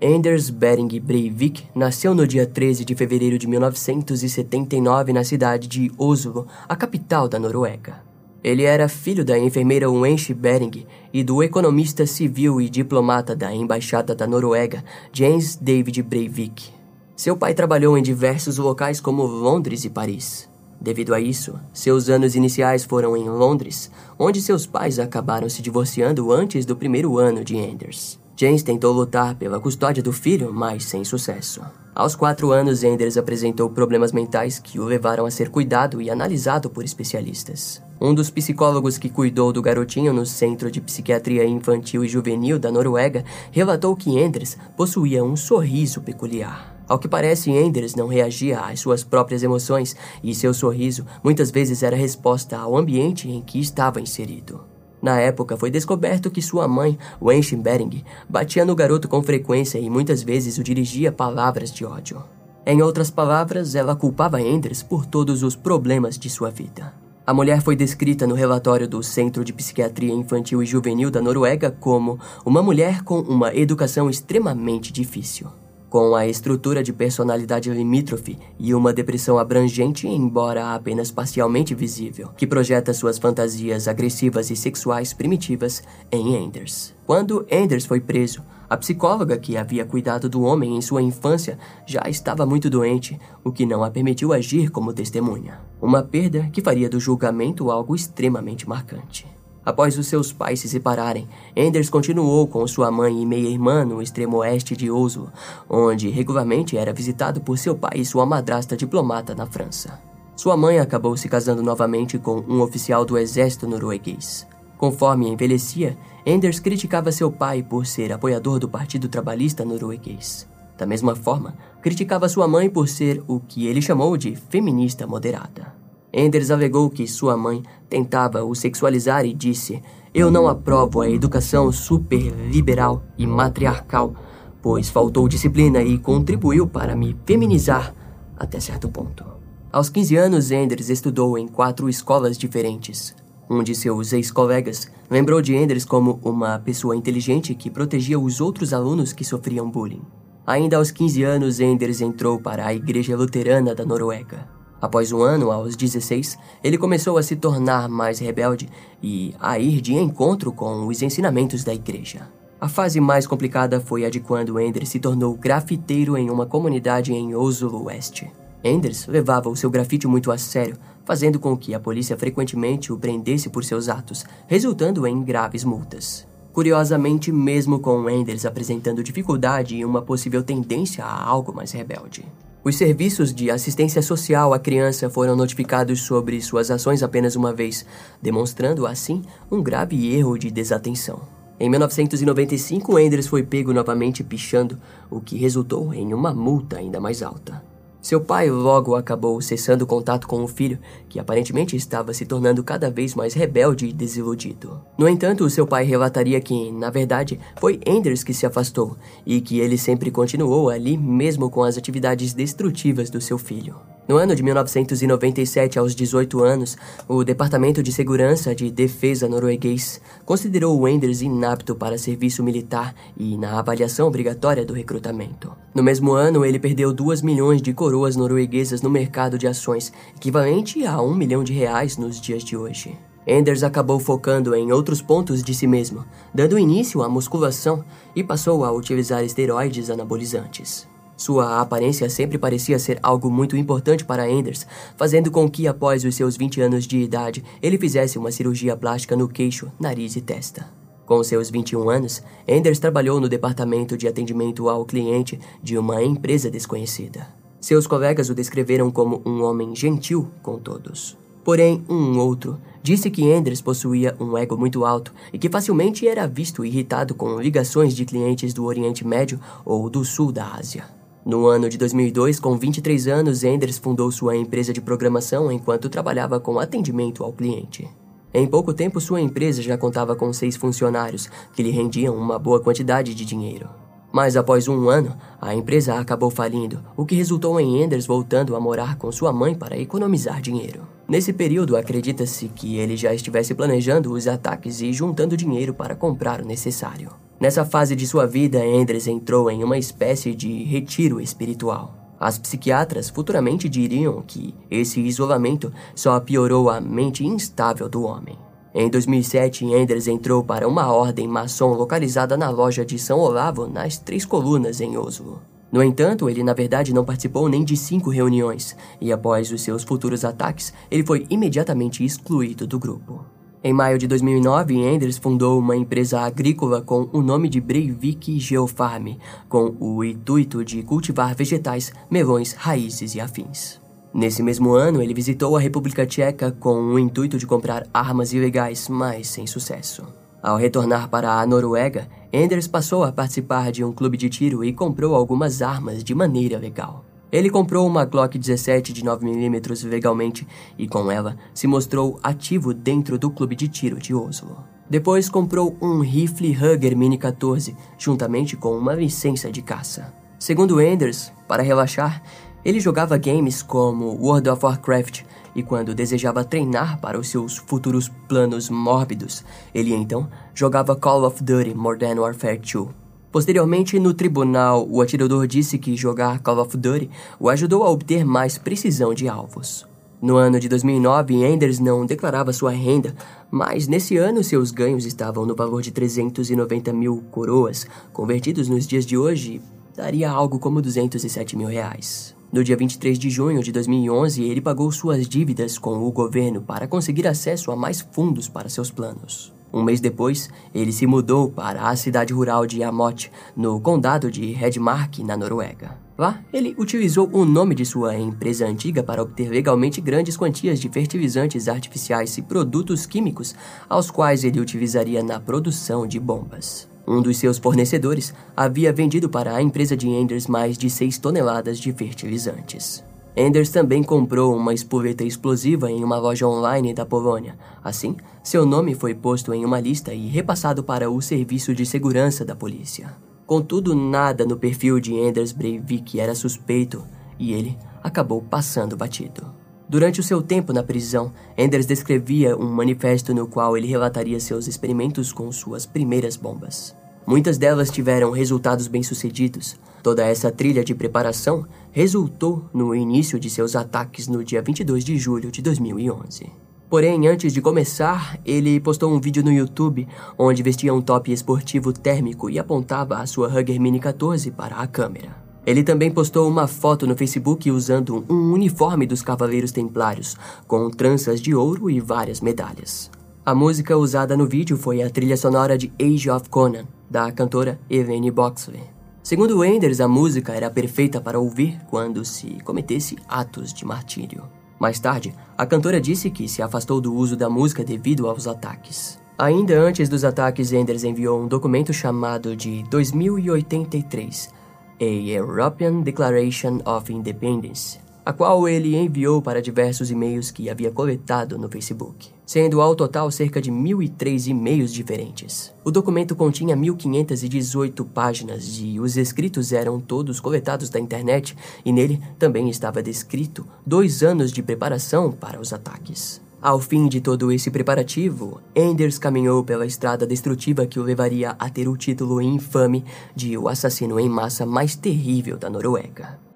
Anders 0.00 0.48
Bering 0.48 1.00
Breivik 1.00 1.64
nasceu 1.74 2.14
no 2.14 2.24
dia 2.24 2.46
13 2.46 2.84
de 2.84 2.94
fevereiro 2.94 3.36
de 3.36 3.48
1979 3.48 5.12
na 5.12 5.24
cidade 5.24 5.66
de 5.66 5.90
Oslo, 5.98 6.46
a 6.68 6.76
capital 6.76 7.26
da 7.26 7.38
Noruega. 7.38 8.07
Ele 8.42 8.62
era 8.62 8.88
filho 8.88 9.24
da 9.24 9.38
enfermeira 9.38 9.90
Wenche 9.90 10.32
Bering 10.32 10.86
e 11.12 11.24
do 11.24 11.42
economista 11.42 12.06
civil 12.06 12.60
e 12.60 12.68
diplomata 12.68 13.34
da 13.34 13.52
Embaixada 13.52 14.14
da 14.14 14.26
Noruega, 14.26 14.84
James 15.12 15.56
David 15.56 16.02
Breivik. 16.02 16.70
Seu 17.16 17.36
pai 17.36 17.52
trabalhou 17.52 17.98
em 17.98 18.02
diversos 18.02 18.58
locais 18.58 19.00
como 19.00 19.24
Londres 19.24 19.84
e 19.84 19.90
Paris. 19.90 20.48
Devido 20.80 21.12
a 21.12 21.20
isso, 21.20 21.58
seus 21.72 22.08
anos 22.08 22.36
iniciais 22.36 22.84
foram 22.84 23.16
em 23.16 23.28
Londres, 23.28 23.90
onde 24.16 24.40
seus 24.40 24.64
pais 24.64 25.00
acabaram 25.00 25.48
se 25.48 25.60
divorciando 25.60 26.30
antes 26.30 26.64
do 26.64 26.76
primeiro 26.76 27.18
ano 27.18 27.42
de 27.42 27.58
Anders. 27.58 28.20
James 28.36 28.62
tentou 28.62 28.92
lutar 28.92 29.34
pela 29.34 29.58
custódia 29.58 30.00
do 30.00 30.12
filho, 30.12 30.52
mas 30.52 30.84
sem 30.84 31.02
sucesso. 31.02 31.60
Aos 31.92 32.14
quatro 32.14 32.52
anos, 32.52 32.84
Enders 32.84 33.16
apresentou 33.16 33.68
problemas 33.68 34.12
mentais 34.12 34.60
que 34.60 34.78
o 34.78 34.84
levaram 34.84 35.26
a 35.26 35.30
ser 35.32 35.48
cuidado 35.48 36.00
e 36.00 36.08
analisado 36.08 36.70
por 36.70 36.84
especialistas. 36.84 37.82
Um 38.00 38.14
dos 38.14 38.30
psicólogos 38.30 38.96
que 38.96 39.08
cuidou 39.08 39.52
do 39.52 39.60
garotinho 39.60 40.12
no 40.12 40.24
Centro 40.24 40.70
de 40.70 40.80
Psiquiatria 40.80 41.44
Infantil 41.44 42.04
e 42.04 42.08
Juvenil 42.08 42.56
da 42.56 42.70
Noruega 42.70 43.24
relatou 43.50 43.96
que 43.96 44.16
Enders 44.16 44.56
possuía 44.76 45.24
um 45.24 45.34
sorriso 45.34 46.00
peculiar. 46.00 46.76
Ao 46.88 46.96
que 46.96 47.08
parece, 47.08 47.50
Enders 47.50 47.96
não 47.96 48.06
reagia 48.06 48.60
às 48.60 48.78
suas 48.78 49.02
próprias 49.02 49.42
emoções 49.42 49.96
e 50.22 50.32
seu 50.32 50.54
sorriso 50.54 51.04
muitas 51.24 51.50
vezes 51.50 51.82
era 51.82 51.96
resposta 51.96 52.56
ao 52.56 52.76
ambiente 52.76 53.28
em 53.28 53.42
que 53.42 53.58
estava 53.58 54.00
inserido. 54.00 54.60
Na 55.02 55.20
época, 55.20 55.56
foi 55.56 55.70
descoberto 55.70 56.30
que 56.30 56.40
sua 56.40 56.68
mãe, 56.68 56.96
Wenche 57.20 57.56
Bering, 57.56 58.04
batia 58.28 58.64
no 58.64 58.76
garoto 58.76 59.08
com 59.08 59.22
frequência 59.22 59.78
e 59.78 59.90
muitas 59.90 60.22
vezes 60.22 60.56
o 60.56 60.62
dirigia 60.62 61.10
palavras 61.10 61.72
de 61.72 61.84
ódio. 61.84 62.22
Em 62.64 62.80
outras 62.80 63.10
palavras, 63.10 63.74
ela 63.74 63.96
culpava 63.96 64.40
Enders 64.40 64.82
por 64.82 65.04
todos 65.04 65.42
os 65.42 65.56
problemas 65.56 66.16
de 66.16 66.30
sua 66.30 66.50
vida. 66.50 66.92
A 67.28 67.34
mulher 67.34 67.60
foi 67.60 67.76
descrita 67.76 68.26
no 68.26 68.34
relatório 68.34 68.88
do 68.88 69.02
Centro 69.02 69.44
de 69.44 69.52
Psiquiatria 69.52 70.14
Infantil 70.14 70.62
e 70.62 70.66
Juvenil 70.66 71.10
da 71.10 71.20
Noruega 71.20 71.70
como 71.70 72.18
uma 72.42 72.62
mulher 72.62 73.04
com 73.04 73.20
uma 73.20 73.54
educação 73.54 74.08
extremamente 74.08 74.90
difícil 74.90 75.46
com 75.90 76.14
a 76.14 76.26
estrutura 76.26 76.82
de 76.82 76.92
personalidade 76.92 77.70
limítrofe 77.70 78.38
e 78.58 78.74
uma 78.74 78.92
depressão 78.92 79.38
abrangente, 79.38 80.06
embora 80.06 80.74
apenas 80.74 81.10
parcialmente 81.10 81.74
visível, 81.74 82.28
que 82.36 82.46
projeta 82.46 82.92
suas 82.92 83.18
fantasias 83.18 83.88
agressivas 83.88 84.50
e 84.50 84.56
sexuais 84.56 85.12
primitivas 85.12 85.82
em 86.12 86.36
Anders. 86.36 86.94
Quando 87.06 87.46
Anders 87.50 87.86
foi 87.86 88.00
preso, 88.00 88.42
a 88.70 88.76
psicóloga 88.76 89.38
que 89.38 89.56
havia 89.56 89.84
cuidado 89.84 90.28
do 90.28 90.42
homem 90.42 90.76
em 90.76 90.82
sua 90.82 91.00
infância 91.00 91.58
já 91.86 92.02
estava 92.06 92.44
muito 92.44 92.68
doente, 92.68 93.18
o 93.42 93.50
que 93.50 93.64
não 93.64 93.82
a 93.82 93.90
permitiu 93.90 94.32
agir 94.32 94.70
como 94.70 94.92
testemunha. 94.92 95.60
Uma 95.80 96.02
perda 96.02 96.48
que 96.52 96.60
faria 96.60 96.88
do 96.88 97.00
julgamento 97.00 97.70
algo 97.70 97.94
extremamente 97.94 98.68
marcante. 98.68 99.26
Após 99.64 99.98
os 99.98 100.06
seus 100.06 100.32
pais 100.32 100.60
se 100.60 100.68
separarem, 100.68 101.28
Enders 101.56 101.90
continuou 101.90 102.46
com 102.46 102.66
sua 102.66 102.90
mãe 102.90 103.22
e 103.22 103.26
meia-irmã 103.26 103.84
no 103.84 104.00
extremo 104.00 104.38
oeste 104.38 104.76
de 104.76 104.90
Oslo, 104.90 105.30
onde 105.68 106.08
regularmente 106.08 106.76
era 106.76 106.92
visitado 106.92 107.40
por 107.40 107.58
seu 107.58 107.74
pai 107.74 107.98
e 107.98 108.04
sua 108.04 108.24
madrasta 108.24 108.76
diplomata 108.76 109.34
na 109.34 109.46
França. 109.46 110.00
Sua 110.36 110.56
mãe 110.56 110.78
acabou 110.78 111.16
se 111.16 111.28
casando 111.28 111.62
novamente 111.62 112.18
com 112.18 112.44
um 112.48 112.60
oficial 112.62 113.04
do 113.04 113.18
exército 113.18 113.66
norueguês. 113.66 114.46
Conforme 114.78 115.28
envelhecia, 115.28 115.98
Enders 116.24 116.60
criticava 116.60 117.10
seu 117.10 117.32
pai 117.32 117.64
por 117.64 117.84
ser 117.84 118.12
apoiador 118.12 118.60
do 118.60 118.68
Partido 118.68 119.08
Trabalhista 119.08 119.64
norueguês. 119.64 120.48
Da 120.78 120.86
mesma 120.86 121.16
forma, 121.16 121.56
criticava 121.82 122.28
sua 122.28 122.46
mãe 122.46 122.70
por 122.70 122.88
ser 122.88 123.20
o 123.26 123.40
que 123.40 123.66
ele 123.66 123.82
chamou 123.82 124.16
de 124.16 124.36
feminista 124.36 125.04
moderada. 125.04 125.74
Enders 126.12 126.52
alegou 126.52 126.88
que 126.88 127.08
sua 127.08 127.36
mãe 127.36 127.62
tentava 127.90 128.44
o 128.44 128.54
sexualizar 128.54 129.26
e 129.26 129.34
disse: 129.34 129.82
Eu 130.14 130.30
não 130.30 130.46
aprovo 130.46 131.00
a 131.00 131.10
educação 131.10 131.72
superliberal 131.72 133.02
e 133.18 133.26
matriarcal, 133.26 134.14
pois 134.62 134.88
faltou 134.88 135.28
disciplina 135.28 135.82
e 135.82 135.98
contribuiu 135.98 136.68
para 136.68 136.94
me 136.94 137.16
feminizar 137.26 137.92
até 138.36 138.60
certo 138.60 138.88
ponto. 138.88 139.24
Aos 139.72 139.90
15 139.90 140.16
anos, 140.16 140.50
Enders 140.52 140.88
estudou 140.88 141.36
em 141.36 141.48
quatro 141.48 141.88
escolas 141.88 142.38
diferentes. 142.38 143.14
Um 143.50 143.62
de 143.62 143.74
seus 143.74 144.12
ex-colegas 144.12 144.90
lembrou 145.10 145.40
de 145.40 145.54
Enders 145.54 145.84
como 145.84 146.20
uma 146.22 146.58
pessoa 146.58 146.94
inteligente 146.94 147.54
que 147.54 147.70
protegia 147.70 148.18
os 148.18 148.42
outros 148.42 148.74
alunos 148.74 149.14
que 149.14 149.24
sofriam 149.24 149.70
bullying. 149.70 150.02
Ainda 150.46 150.76
aos 150.76 150.90
15 150.90 151.22
anos, 151.22 151.58
Enders 151.58 152.02
entrou 152.02 152.38
para 152.38 152.66
a 152.66 152.74
Igreja 152.74 153.16
Luterana 153.16 153.74
da 153.74 153.86
Noruega. 153.86 154.46
Após 154.80 155.12
um 155.12 155.22
ano, 155.22 155.50
aos 155.50 155.76
16, 155.76 156.38
ele 156.62 156.76
começou 156.76 157.16
a 157.16 157.22
se 157.22 157.36
tornar 157.36 157.88
mais 157.88 158.18
rebelde 158.18 158.68
e 159.02 159.34
a 159.40 159.58
ir 159.58 159.80
de 159.80 159.94
encontro 159.94 160.52
com 160.52 160.86
os 160.86 161.00
ensinamentos 161.00 161.64
da 161.64 161.72
igreja. 161.74 162.28
A 162.60 162.68
fase 162.68 163.00
mais 163.00 163.26
complicada 163.26 163.80
foi 163.80 164.04
a 164.04 164.10
de 164.10 164.20
quando 164.20 164.60
Enders 164.60 164.90
se 164.90 165.00
tornou 165.00 165.34
grafiteiro 165.34 166.16
em 166.18 166.28
uma 166.28 166.44
comunidade 166.44 167.14
em 167.14 167.34
Oslo 167.34 167.84
Oeste. 167.84 168.30
Enders 168.62 169.06
levava 169.06 169.48
o 169.48 169.56
seu 169.56 169.70
grafite 169.70 170.06
muito 170.06 170.32
a 170.32 170.38
sério, 170.38 170.76
fazendo 171.08 171.40
com 171.40 171.56
que 171.56 171.72
a 171.72 171.80
polícia 171.80 172.18
frequentemente 172.18 172.92
o 172.92 172.98
prendesse 172.98 173.48
por 173.48 173.64
seus 173.64 173.88
atos, 173.88 174.26
resultando 174.46 175.06
em 175.06 175.22
graves 175.22 175.64
multas. 175.64 176.26
Curiosamente, 176.52 177.32
mesmo 177.32 177.78
com 177.78 178.10
Enders 178.10 178.44
apresentando 178.44 179.02
dificuldade 179.02 179.74
e 179.74 179.86
uma 179.86 180.02
possível 180.02 180.42
tendência 180.42 181.02
a 181.02 181.24
algo 181.24 181.50
mais 181.50 181.72
rebelde. 181.72 182.26
Os 182.62 182.76
serviços 182.76 183.34
de 183.34 183.50
assistência 183.50 184.02
social 184.02 184.52
à 184.52 184.58
criança 184.58 185.08
foram 185.08 185.34
notificados 185.34 186.02
sobre 186.02 186.42
suas 186.42 186.70
ações 186.70 187.02
apenas 187.02 187.34
uma 187.36 187.54
vez, 187.54 187.86
demonstrando 188.20 188.86
assim 188.86 189.22
um 189.50 189.62
grave 189.62 190.14
erro 190.14 190.36
de 190.36 190.50
desatenção. 190.50 191.22
Em 191.58 191.70
1995, 191.70 192.98
Enders 192.98 193.26
foi 193.26 193.42
pego 193.42 193.72
novamente 193.72 194.22
pichando, 194.22 194.78
o 195.10 195.22
que 195.22 195.38
resultou 195.38 195.94
em 195.94 196.12
uma 196.12 196.34
multa 196.34 196.76
ainda 196.76 197.00
mais 197.00 197.22
alta. 197.22 197.66
Seu 198.00 198.20
pai 198.20 198.48
logo 198.48 198.94
acabou 198.94 199.40
cessando 199.40 199.86
contato 199.86 200.28
com 200.28 200.42
o 200.42 200.48
filho, 200.48 200.78
que 201.08 201.18
aparentemente 201.18 201.76
estava 201.76 202.14
se 202.14 202.24
tornando 202.24 202.62
cada 202.62 202.90
vez 202.90 203.14
mais 203.14 203.34
rebelde 203.34 203.86
e 203.86 203.92
desiludido. 203.92 204.80
No 204.96 205.08
entanto, 205.08 205.50
seu 205.50 205.66
pai 205.66 205.84
relataria 205.84 206.40
que, 206.40 206.70
na 206.70 206.90
verdade, 206.90 207.40
foi 207.58 207.80
Anders 207.86 208.22
que 208.22 208.32
se 208.32 208.46
afastou 208.46 208.96
e 209.26 209.40
que 209.40 209.58
ele 209.58 209.76
sempre 209.76 210.10
continuou 210.10 210.70
ali 210.70 210.96
mesmo 210.96 211.50
com 211.50 211.62
as 211.62 211.76
atividades 211.76 212.32
destrutivas 212.32 213.10
do 213.10 213.20
seu 213.20 213.36
filho. 213.36 213.76
No 214.08 214.16
ano 214.16 214.34
de 214.34 214.42
1997, 214.42 215.78
aos 215.78 215.94
18 215.94 216.42
anos, 216.42 216.78
o 217.06 217.22
Departamento 217.22 217.82
de 217.82 217.92
Segurança 217.92 218.54
de 218.54 218.70
Defesa 218.70 219.28
norueguês 219.28 220.00
considerou 220.24 220.80
Wenders 220.80 221.20
inapto 221.20 221.74
para 221.74 221.98
serviço 221.98 222.42
militar 222.42 222.94
e 223.18 223.36
na 223.36 223.58
avaliação 223.58 224.08
obrigatória 224.08 224.64
do 224.64 224.72
recrutamento. 224.72 225.52
No 225.74 225.82
mesmo 225.82 226.12
ano, 226.12 226.42
ele 226.42 226.58
perdeu 226.58 226.90
2 226.90 227.20
milhões 227.20 227.60
de 227.60 227.74
coroas 227.74 228.16
norueguesas 228.16 228.80
no 228.80 228.88
mercado 228.88 229.36
de 229.36 229.46
ações, 229.46 229.92
equivalente 230.16 230.86
a 230.86 231.02
1 231.02 231.14
milhão 231.14 231.44
de 231.44 231.52
reais 231.52 231.98
nos 231.98 232.18
dias 232.18 232.42
de 232.42 232.56
hoje. 232.56 232.98
Enders 233.26 233.62
acabou 233.62 234.00
focando 234.00 234.54
em 234.54 234.72
outros 234.72 235.02
pontos 235.02 235.42
de 235.42 235.52
si 235.52 235.66
mesmo, 235.66 236.06
dando 236.32 236.58
início 236.58 237.02
à 237.02 237.10
musculação 237.10 237.84
e 238.16 238.24
passou 238.24 238.64
a 238.64 238.72
utilizar 238.72 239.22
esteroides 239.22 239.90
anabolizantes. 239.90 240.88
Sua 241.18 241.60
aparência 241.60 242.08
sempre 242.08 242.38
parecia 242.38 242.78
ser 242.78 243.00
algo 243.02 243.28
muito 243.28 243.56
importante 243.56 244.04
para 244.04 244.30
Enders, 244.30 244.64
fazendo 244.96 245.32
com 245.32 245.50
que, 245.50 245.66
após 245.66 246.04
os 246.04 246.14
seus 246.14 246.36
20 246.36 246.60
anos 246.60 246.86
de 246.86 246.96
idade, 246.98 247.44
ele 247.60 247.76
fizesse 247.76 248.16
uma 248.16 248.30
cirurgia 248.30 248.76
plástica 248.76 249.16
no 249.16 249.28
queixo, 249.28 249.68
nariz 249.80 250.14
e 250.14 250.20
testa. 250.20 250.70
Com 251.04 251.20
seus 251.24 251.50
21 251.50 251.90
anos, 251.90 252.22
Enders 252.46 252.78
trabalhou 252.78 253.20
no 253.20 253.28
departamento 253.28 253.96
de 253.96 254.06
atendimento 254.06 254.68
ao 254.68 254.84
cliente 254.84 255.40
de 255.60 255.76
uma 255.76 256.00
empresa 256.04 256.48
desconhecida. 256.48 257.26
Seus 257.60 257.84
colegas 257.84 258.30
o 258.30 258.34
descreveram 258.34 258.88
como 258.88 259.20
um 259.26 259.42
homem 259.42 259.74
gentil 259.74 260.28
com 260.40 260.56
todos. 260.56 261.18
Porém, 261.42 261.82
um 261.88 262.16
outro 262.20 262.60
disse 262.80 263.10
que 263.10 263.24
Enders 263.24 263.60
possuía 263.60 264.14
um 264.20 264.38
ego 264.38 264.56
muito 264.56 264.84
alto 264.84 265.12
e 265.32 265.38
que 265.38 265.50
facilmente 265.50 266.06
era 266.06 266.28
visto 266.28 266.64
irritado 266.64 267.12
com 267.12 267.40
ligações 267.40 267.96
de 267.96 268.04
clientes 268.04 268.54
do 268.54 268.64
Oriente 268.66 269.04
Médio 269.04 269.40
ou 269.64 269.90
do 269.90 270.04
Sul 270.04 270.30
da 270.30 270.54
Ásia. 270.54 270.97
No 271.28 271.46
ano 271.46 271.68
de 271.68 271.76
2002, 271.76 272.40
com 272.40 272.56
23 272.56 273.06
anos, 273.06 273.44
Enders 273.44 273.76
fundou 273.76 274.10
sua 274.10 274.34
empresa 274.34 274.72
de 274.72 274.80
programação 274.80 275.52
enquanto 275.52 275.90
trabalhava 275.90 276.40
com 276.40 276.58
atendimento 276.58 277.22
ao 277.22 277.34
cliente. 277.34 277.86
Em 278.32 278.46
pouco 278.46 278.72
tempo, 278.72 278.98
sua 278.98 279.20
empresa 279.20 279.60
já 279.60 279.76
contava 279.76 280.16
com 280.16 280.32
seis 280.32 280.56
funcionários, 280.56 281.28
que 281.54 281.62
lhe 281.62 281.68
rendiam 281.68 282.16
uma 282.16 282.38
boa 282.38 282.60
quantidade 282.60 283.14
de 283.14 283.26
dinheiro. 283.26 283.68
Mas 284.10 284.38
após 284.38 284.68
um 284.68 284.88
ano, 284.88 285.14
a 285.38 285.54
empresa 285.54 285.96
acabou 285.96 286.30
falindo, 286.30 286.82
o 286.96 287.04
que 287.04 287.14
resultou 287.14 287.60
em 287.60 287.82
Enders 287.82 288.06
voltando 288.06 288.56
a 288.56 288.60
morar 288.60 288.96
com 288.96 289.12
sua 289.12 289.30
mãe 289.30 289.54
para 289.54 289.78
economizar 289.78 290.40
dinheiro. 290.40 290.88
Nesse 291.06 291.34
período, 291.34 291.76
acredita-se 291.76 292.48
que 292.48 292.78
ele 292.78 292.96
já 292.96 293.12
estivesse 293.12 293.54
planejando 293.54 294.10
os 294.14 294.26
ataques 294.26 294.80
e 294.80 294.94
juntando 294.94 295.36
dinheiro 295.36 295.74
para 295.74 295.94
comprar 295.94 296.40
o 296.40 296.46
necessário. 296.46 297.10
Nessa 297.40 297.64
fase 297.64 297.94
de 297.94 298.04
sua 298.04 298.26
vida, 298.26 298.64
Endres 298.66 299.06
entrou 299.06 299.48
em 299.48 299.62
uma 299.62 299.78
espécie 299.78 300.34
de 300.34 300.64
retiro 300.64 301.20
espiritual. 301.20 301.94
As 302.18 302.36
psiquiatras 302.36 303.08
futuramente 303.08 303.68
diriam 303.68 304.20
que 304.26 304.52
esse 304.68 305.00
isolamento 305.00 305.72
só 305.94 306.18
piorou 306.18 306.68
a 306.68 306.80
mente 306.80 307.24
instável 307.24 307.88
do 307.88 308.02
homem. 308.02 308.36
Em 308.74 308.90
2007, 308.90 309.64
Enders 309.64 310.08
entrou 310.08 310.42
para 310.42 310.66
uma 310.66 310.92
ordem 310.92 311.28
maçom 311.28 311.74
localizada 311.74 312.36
na 312.36 312.50
loja 312.50 312.84
de 312.84 312.98
São 312.98 313.20
Olavo, 313.20 313.68
nas 313.68 313.98
Três 313.98 314.24
Colunas, 314.24 314.80
em 314.80 314.98
Oslo. 314.98 315.40
No 315.70 315.82
entanto, 315.82 316.28
ele 316.28 316.42
na 316.42 316.54
verdade 316.54 316.92
não 316.92 317.04
participou 317.04 317.48
nem 317.48 317.62
de 317.62 317.76
cinco 317.76 318.10
reuniões, 318.10 318.76
e 319.00 319.12
após 319.12 319.52
os 319.52 319.62
seus 319.62 319.84
futuros 319.84 320.24
ataques, 320.24 320.72
ele 320.90 321.06
foi 321.06 321.24
imediatamente 321.30 322.04
excluído 322.04 322.66
do 322.66 322.78
grupo. 322.80 323.24
Em 323.62 323.72
maio 323.72 323.98
de 323.98 324.06
2009, 324.06 324.76
Enders 324.76 325.18
fundou 325.18 325.58
uma 325.58 325.76
empresa 325.76 326.20
agrícola 326.20 326.80
com 326.80 327.08
o 327.12 327.20
nome 327.20 327.48
de 327.48 327.60
Breivik 327.60 328.38
Geofarm, 328.38 329.16
com 329.48 329.74
o 329.80 330.04
intuito 330.04 330.64
de 330.64 330.82
cultivar 330.84 331.34
vegetais, 331.34 331.92
melões, 332.08 332.52
raízes 332.52 333.16
e 333.16 333.20
afins. 333.20 333.80
Nesse 334.14 334.44
mesmo 334.44 334.74
ano, 334.74 335.02
ele 335.02 335.12
visitou 335.12 335.56
a 335.56 335.60
República 335.60 336.06
Tcheca 336.06 336.52
com 336.52 336.76
o 336.76 336.98
intuito 336.98 337.36
de 337.36 337.46
comprar 337.46 337.84
armas 337.92 338.32
ilegais, 338.32 338.88
mas 338.88 339.26
sem 339.26 339.46
sucesso. 339.46 340.04
Ao 340.40 340.56
retornar 340.56 341.08
para 341.08 341.40
a 341.40 341.46
Noruega, 341.46 342.08
Enders 342.32 342.68
passou 342.68 343.02
a 343.02 343.10
participar 343.10 343.72
de 343.72 343.82
um 343.82 343.92
clube 343.92 344.16
de 344.16 344.28
tiro 344.28 344.64
e 344.64 344.72
comprou 344.72 345.16
algumas 345.16 345.62
armas 345.62 346.04
de 346.04 346.14
maneira 346.14 346.58
legal. 346.58 347.04
Ele 347.30 347.50
comprou 347.50 347.86
uma 347.86 348.04
Glock 348.04 348.38
17 348.38 348.92
de 348.92 349.02
9mm 349.02 349.88
legalmente 349.88 350.46
e 350.78 350.88
com 350.88 351.10
ela 351.10 351.36
se 351.52 351.66
mostrou 351.66 352.18
ativo 352.22 352.72
dentro 352.72 353.18
do 353.18 353.30
clube 353.30 353.54
de 353.54 353.68
tiro 353.68 353.98
de 353.98 354.14
Oslo. 354.14 354.64
Depois 354.88 355.28
comprou 355.28 355.76
um 355.82 356.00
rifle 356.00 356.56
Hugger 356.56 356.96
Mini 356.96 357.18
14 357.18 357.76
juntamente 357.98 358.56
com 358.56 358.76
uma 358.76 358.94
licença 358.94 359.52
de 359.52 359.60
caça. 359.60 360.14
Segundo 360.38 360.80
Enders, 360.80 361.30
para 361.46 361.62
relaxar, 361.62 362.22
ele 362.64 362.80
jogava 362.80 363.18
games 363.18 363.62
como 363.62 364.16
World 364.16 364.48
of 364.48 364.64
Warcraft 364.64 365.22
e 365.54 365.62
quando 365.62 365.94
desejava 365.94 366.44
treinar 366.44 366.98
para 367.00 367.18
os 367.18 367.28
seus 367.28 367.56
futuros 367.56 368.08
planos 368.26 368.70
mórbidos, 368.70 369.44
ele 369.74 369.92
então 369.92 370.28
jogava 370.54 370.96
Call 370.96 371.24
of 371.24 371.42
Duty 371.42 371.74
Modern 371.74 372.18
Warfare 372.18 372.58
2. 372.58 373.07
Posteriormente, 373.30 373.98
no 373.98 374.14
tribunal, 374.14 374.86
o 374.90 375.02
atirador 375.02 375.46
disse 375.46 375.78
que 375.78 375.96
jogar 375.96 376.40
Call 376.40 376.60
of 376.60 376.76
Duty 376.76 377.10
o 377.38 377.50
ajudou 377.50 377.84
a 377.84 377.90
obter 377.90 378.24
mais 378.24 378.56
precisão 378.56 379.12
de 379.12 379.28
alvos. 379.28 379.86
No 380.20 380.36
ano 380.36 380.58
de 380.58 380.68
2009, 380.68 381.44
Enders 381.44 381.78
não 381.78 382.04
declarava 382.04 382.52
sua 382.52 382.72
renda, 382.72 383.14
mas 383.50 383.86
nesse 383.86 384.16
ano 384.16 384.42
seus 384.42 384.72
ganhos 384.72 385.04
estavam 385.04 385.46
no 385.46 385.54
valor 385.54 385.80
de 385.80 385.92
390 385.92 386.92
mil 386.92 387.22
coroas, 387.30 387.86
convertidos 388.12 388.68
nos 388.68 388.86
dias 388.86 389.06
de 389.06 389.16
hoje, 389.16 389.60
daria 389.94 390.30
algo 390.30 390.58
como 390.58 390.82
207 390.82 391.56
mil 391.56 391.68
reais. 391.68 392.34
No 392.50 392.64
dia 392.64 392.76
23 392.76 393.18
de 393.18 393.28
junho 393.28 393.62
de 393.62 393.70
2011, 393.70 394.42
ele 394.42 394.60
pagou 394.60 394.90
suas 394.90 395.28
dívidas 395.28 395.78
com 395.78 395.98
o 396.02 396.10
governo 396.10 396.62
para 396.62 396.88
conseguir 396.88 397.28
acesso 397.28 397.70
a 397.70 397.76
mais 397.76 398.00
fundos 398.00 398.48
para 398.48 398.70
seus 398.70 398.90
planos. 398.90 399.57
Um 399.72 399.82
mês 399.82 400.00
depois, 400.00 400.48
ele 400.74 400.92
se 400.92 401.06
mudou 401.06 401.50
para 401.50 401.88
a 401.88 401.96
cidade 401.96 402.32
rural 402.32 402.66
de 402.66 402.82
Amot, 402.82 403.30
no 403.56 403.80
condado 403.80 404.30
de 404.30 404.52
Hedmark, 404.52 405.22
na 405.22 405.36
Noruega. 405.36 405.98
Lá, 406.16 406.42
ele 406.52 406.74
utilizou 406.76 407.30
o 407.32 407.44
nome 407.44 407.76
de 407.76 407.86
sua 407.86 408.16
empresa 408.18 408.66
antiga 408.66 409.04
para 409.04 409.22
obter 409.22 409.50
legalmente 409.50 410.00
grandes 410.00 410.36
quantias 410.36 410.80
de 410.80 410.88
fertilizantes 410.88 411.68
artificiais 411.68 412.36
e 412.38 412.42
produtos 412.42 413.06
químicos, 413.06 413.54
aos 413.88 414.10
quais 414.10 414.42
ele 414.42 414.58
utilizaria 414.58 415.22
na 415.22 415.38
produção 415.38 416.06
de 416.08 416.18
bombas. 416.18 416.88
Um 417.06 417.22
dos 417.22 417.38
seus 417.38 417.56
fornecedores 417.56 418.34
havia 418.56 418.92
vendido 418.92 419.28
para 419.28 419.54
a 419.54 419.62
empresa 419.62 419.96
de 419.96 420.08
Enders 420.08 420.46
mais 420.46 420.76
de 420.76 420.90
6 420.90 421.18
toneladas 421.18 421.78
de 421.78 421.92
fertilizantes. 421.92 423.07
Enders 423.36 423.70
também 423.70 424.02
comprou 424.02 424.56
uma 424.56 424.74
espoleta 424.74 425.22
explosiva 425.22 425.90
em 425.90 426.02
uma 426.02 426.18
loja 426.18 426.46
online 426.46 426.92
da 426.92 427.06
Polônia. 427.06 427.56
Assim, 427.84 428.16
seu 428.42 428.66
nome 428.66 428.94
foi 428.94 429.14
posto 429.14 429.54
em 429.54 429.64
uma 429.64 429.80
lista 429.80 430.12
e 430.12 430.26
repassado 430.26 430.82
para 430.82 431.10
o 431.10 431.22
serviço 431.22 431.74
de 431.74 431.86
segurança 431.86 432.44
da 432.44 432.56
polícia. 432.56 433.14
Contudo, 433.46 433.94
nada 433.94 434.44
no 434.44 434.56
perfil 434.56 435.00
de 435.00 435.14
Enders 435.14 435.52
Breivik 435.52 436.18
era 436.18 436.34
suspeito 436.34 437.02
e 437.38 437.52
ele 437.52 437.78
acabou 438.02 438.42
passando 438.42 438.96
batido. 438.96 439.58
Durante 439.88 440.20
o 440.20 440.22
seu 440.22 440.42
tempo 440.42 440.72
na 440.72 440.82
prisão, 440.82 441.32
Enders 441.56 441.86
descrevia 441.86 442.54
um 442.56 442.68
manifesto 442.70 443.32
no 443.32 443.46
qual 443.46 443.74
ele 443.74 443.86
relataria 443.86 444.38
seus 444.38 444.66
experimentos 444.66 445.32
com 445.32 445.50
suas 445.50 445.86
primeiras 445.86 446.36
bombas. 446.36 446.94
Muitas 447.26 447.56
delas 447.56 447.90
tiveram 447.90 448.30
resultados 448.30 448.86
bem-sucedidos, 448.86 449.76
Toda 450.02 450.24
essa 450.24 450.50
trilha 450.50 450.84
de 450.84 450.94
preparação 450.94 451.66
resultou 451.90 452.64
no 452.72 452.94
início 452.94 453.38
de 453.38 453.50
seus 453.50 453.74
ataques 453.74 454.28
no 454.28 454.44
dia 454.44 454.62
22 454.62 455.04
de 455.04 455.18
julho 455.18 455.50
de 455.50 455.60
2011. 455.60 456.46
Porém, 456.88 457.28
antes 457.28 457.52
de 457.52 457.60
começar, 457.60 458.38
ele 458.46 458.80
postou 458.80 459.12
um 459.12 459.20
vídeo 459.20 459.44
no 459.44 459.52
YouTube 459.52 460.08
onde 460.38 460.62
vestia 460.62 460.94
um 460.94 461.02
top 461.02 461.30
esportivo 461.30 461.92
térmico 461.92 462.48
e 462.48 462.58
apontava 462.58 463.18
a 463.18 463.26
sua 463.26 463.48
Hugger 463.48 463.78
Mini 463.78 464.00
14 464.00 464.50
para 464.52 464.76
a 464.76 464.86
câmera. 464.86 465.36
Ele 465.66 465.82
também 465.82 466.10
postou 466.10 466.48
uma 466.48 466.66
foto 466.66 467.06
no 467.06 467.14
Facebook 467.14 467.70
usando 467.70 468.24
um 468.26 468.52
uniforme 468.54 469.06
dos 469.06 469.20
Cavaleiros 469.20 469.70
Templários, 469.70 470.34
com 470.66 470.88
tranças 470.88 471.42
de 471.42 471.54
ouro 471.54 471.90
e 471.90 472.00
várias 472.00 472.40
medalhas. 472.40 473.10
A 473.44 473.54
música 473.54 473.94
usada 473.94 474.34
no 474.34 474.46
vídeo 474.46 474.78
foi 474.78 475.02
a 475.02 475.10
trilha 475.10 475.36
sonora 475.36 475.76
de 475.76 475.92
Age 476.00 476.30
of 476.30 476.48
Conan, 476.48 476.86
da 477.10 477.30
cantora 477.30 477.78
Evene 477.90 478.30
Boxley. 478.30 478.97
Segundo 479.28 479.62
Enders, 479.62 480.00
a 480.00 480.08
música 480.08 480.54
era 480.54 480.70
perfeita 480.70 481.20
para 481.20 481.38
ouvir 481.38 481.78
quando 481.90 482.24
se 482.24 482.58
cometesse 482.64 483.18
atos 483.28 483.74
de 483.74 483.84
martírio. 483.84 484.44
Mais 484.80 484.98
tarde, 484.98 485.34
a 485.54 485.66
cantora 485.66 486.00
disse 486.00 486.30
que 486.30 486.48
se 486.48 486.62
afastou 486.62 486.98
do 486.98 487.12
uso 487.12 487.36
da 487.36 487.50
música 487.50 487.84
devido 487.84 488.26
aos 488.26 488.46
ataques. 488.46 489.20
Ainda 489.36 489.78
antes 489.78 490.08
dos 490.08 490.24
ataques, 490.24 490.72
Enders 490.72 491.04
enviou 491.04 491.42
um 491.42 491.46
documento 491.46 491.92
chamado 491.92 492.56
de 492.56 492.82
2083, 492.84 494.50
A 494.98 495.04
European 495.04 496.00
Declaration 496.00 496.80
of 496.86 497.12
Independence, 497.12 498.00
a 498.28 498.32
qual 498.34 498.68
ele 498.68 498.94
enviou 498.94 499.40
para 499.40 499.62
diversos 499.62 500.10
e-mails 500.10 500.50
que 500.50 500.68
havia 500.68 500.90
coletado 500.90 501.56
no 501.56 501.66
Facebook, 501.66 502.28
sendo 502.44 502.82
ao 502.82 502.94
total 502.94 503.30
cerca 503.30 503.58
de 503.58 503.72
1.003 503.72 504.48
e-mails 504.48 504.92
diferentes. 504.92 505.72
O 505.82 505.90
documento 505.90 506.36
continha 506.36 506.76
1.518 506.76 508.06
páginas 508.12 508.78
e 508.82 509.00
os 509.00 509.16
escritos 509.16 509.72
eram 509.72 509.98
todos 509.98 510.40
coletados 510.40 510.90
da 510.90 511.00
internet, 511.00 511.56
e 511.82 511.90
nele 511.90 512.20
também 512.38 512.68
estava 512.68 513.02
descrito 513.02 513.66
dois 513.86 514.22
anos 514.22 514.52
de 514.52 514.62
preparação 514.62 515.32
para 515.32 515.58
os 515.58 515.72
ataques. 515.72 516.38
Ao 516.60 516.78
fim 516.78 517.08
de 517.08 517.22
todo 517.22 517.50
esse 517.50 517.70
preparativo, 517.70 518.60
Enders 518.76 519.16
caminhou 519.16 519.64
pela 519.64 519.86
estrada 519.86 520.26
destrutiva 520.26 520.84
que 520.84 521.00
o 521.00 521.02
levaria 521.02 521.56
a 521.58 521.70
ter 521.70 521.88
o 521.88 521.96
título 521.96 522.42
infame 522.42 523.06
de 523.34 523.56
o 523.56 523.68
assassino 523.68 524.20
em 524.20 524.28
massa 524.28 524.66
mais 524.66 524.94
terrível 524.94 525.56
da 525.56 525.70
Noruega. 525.70 526.47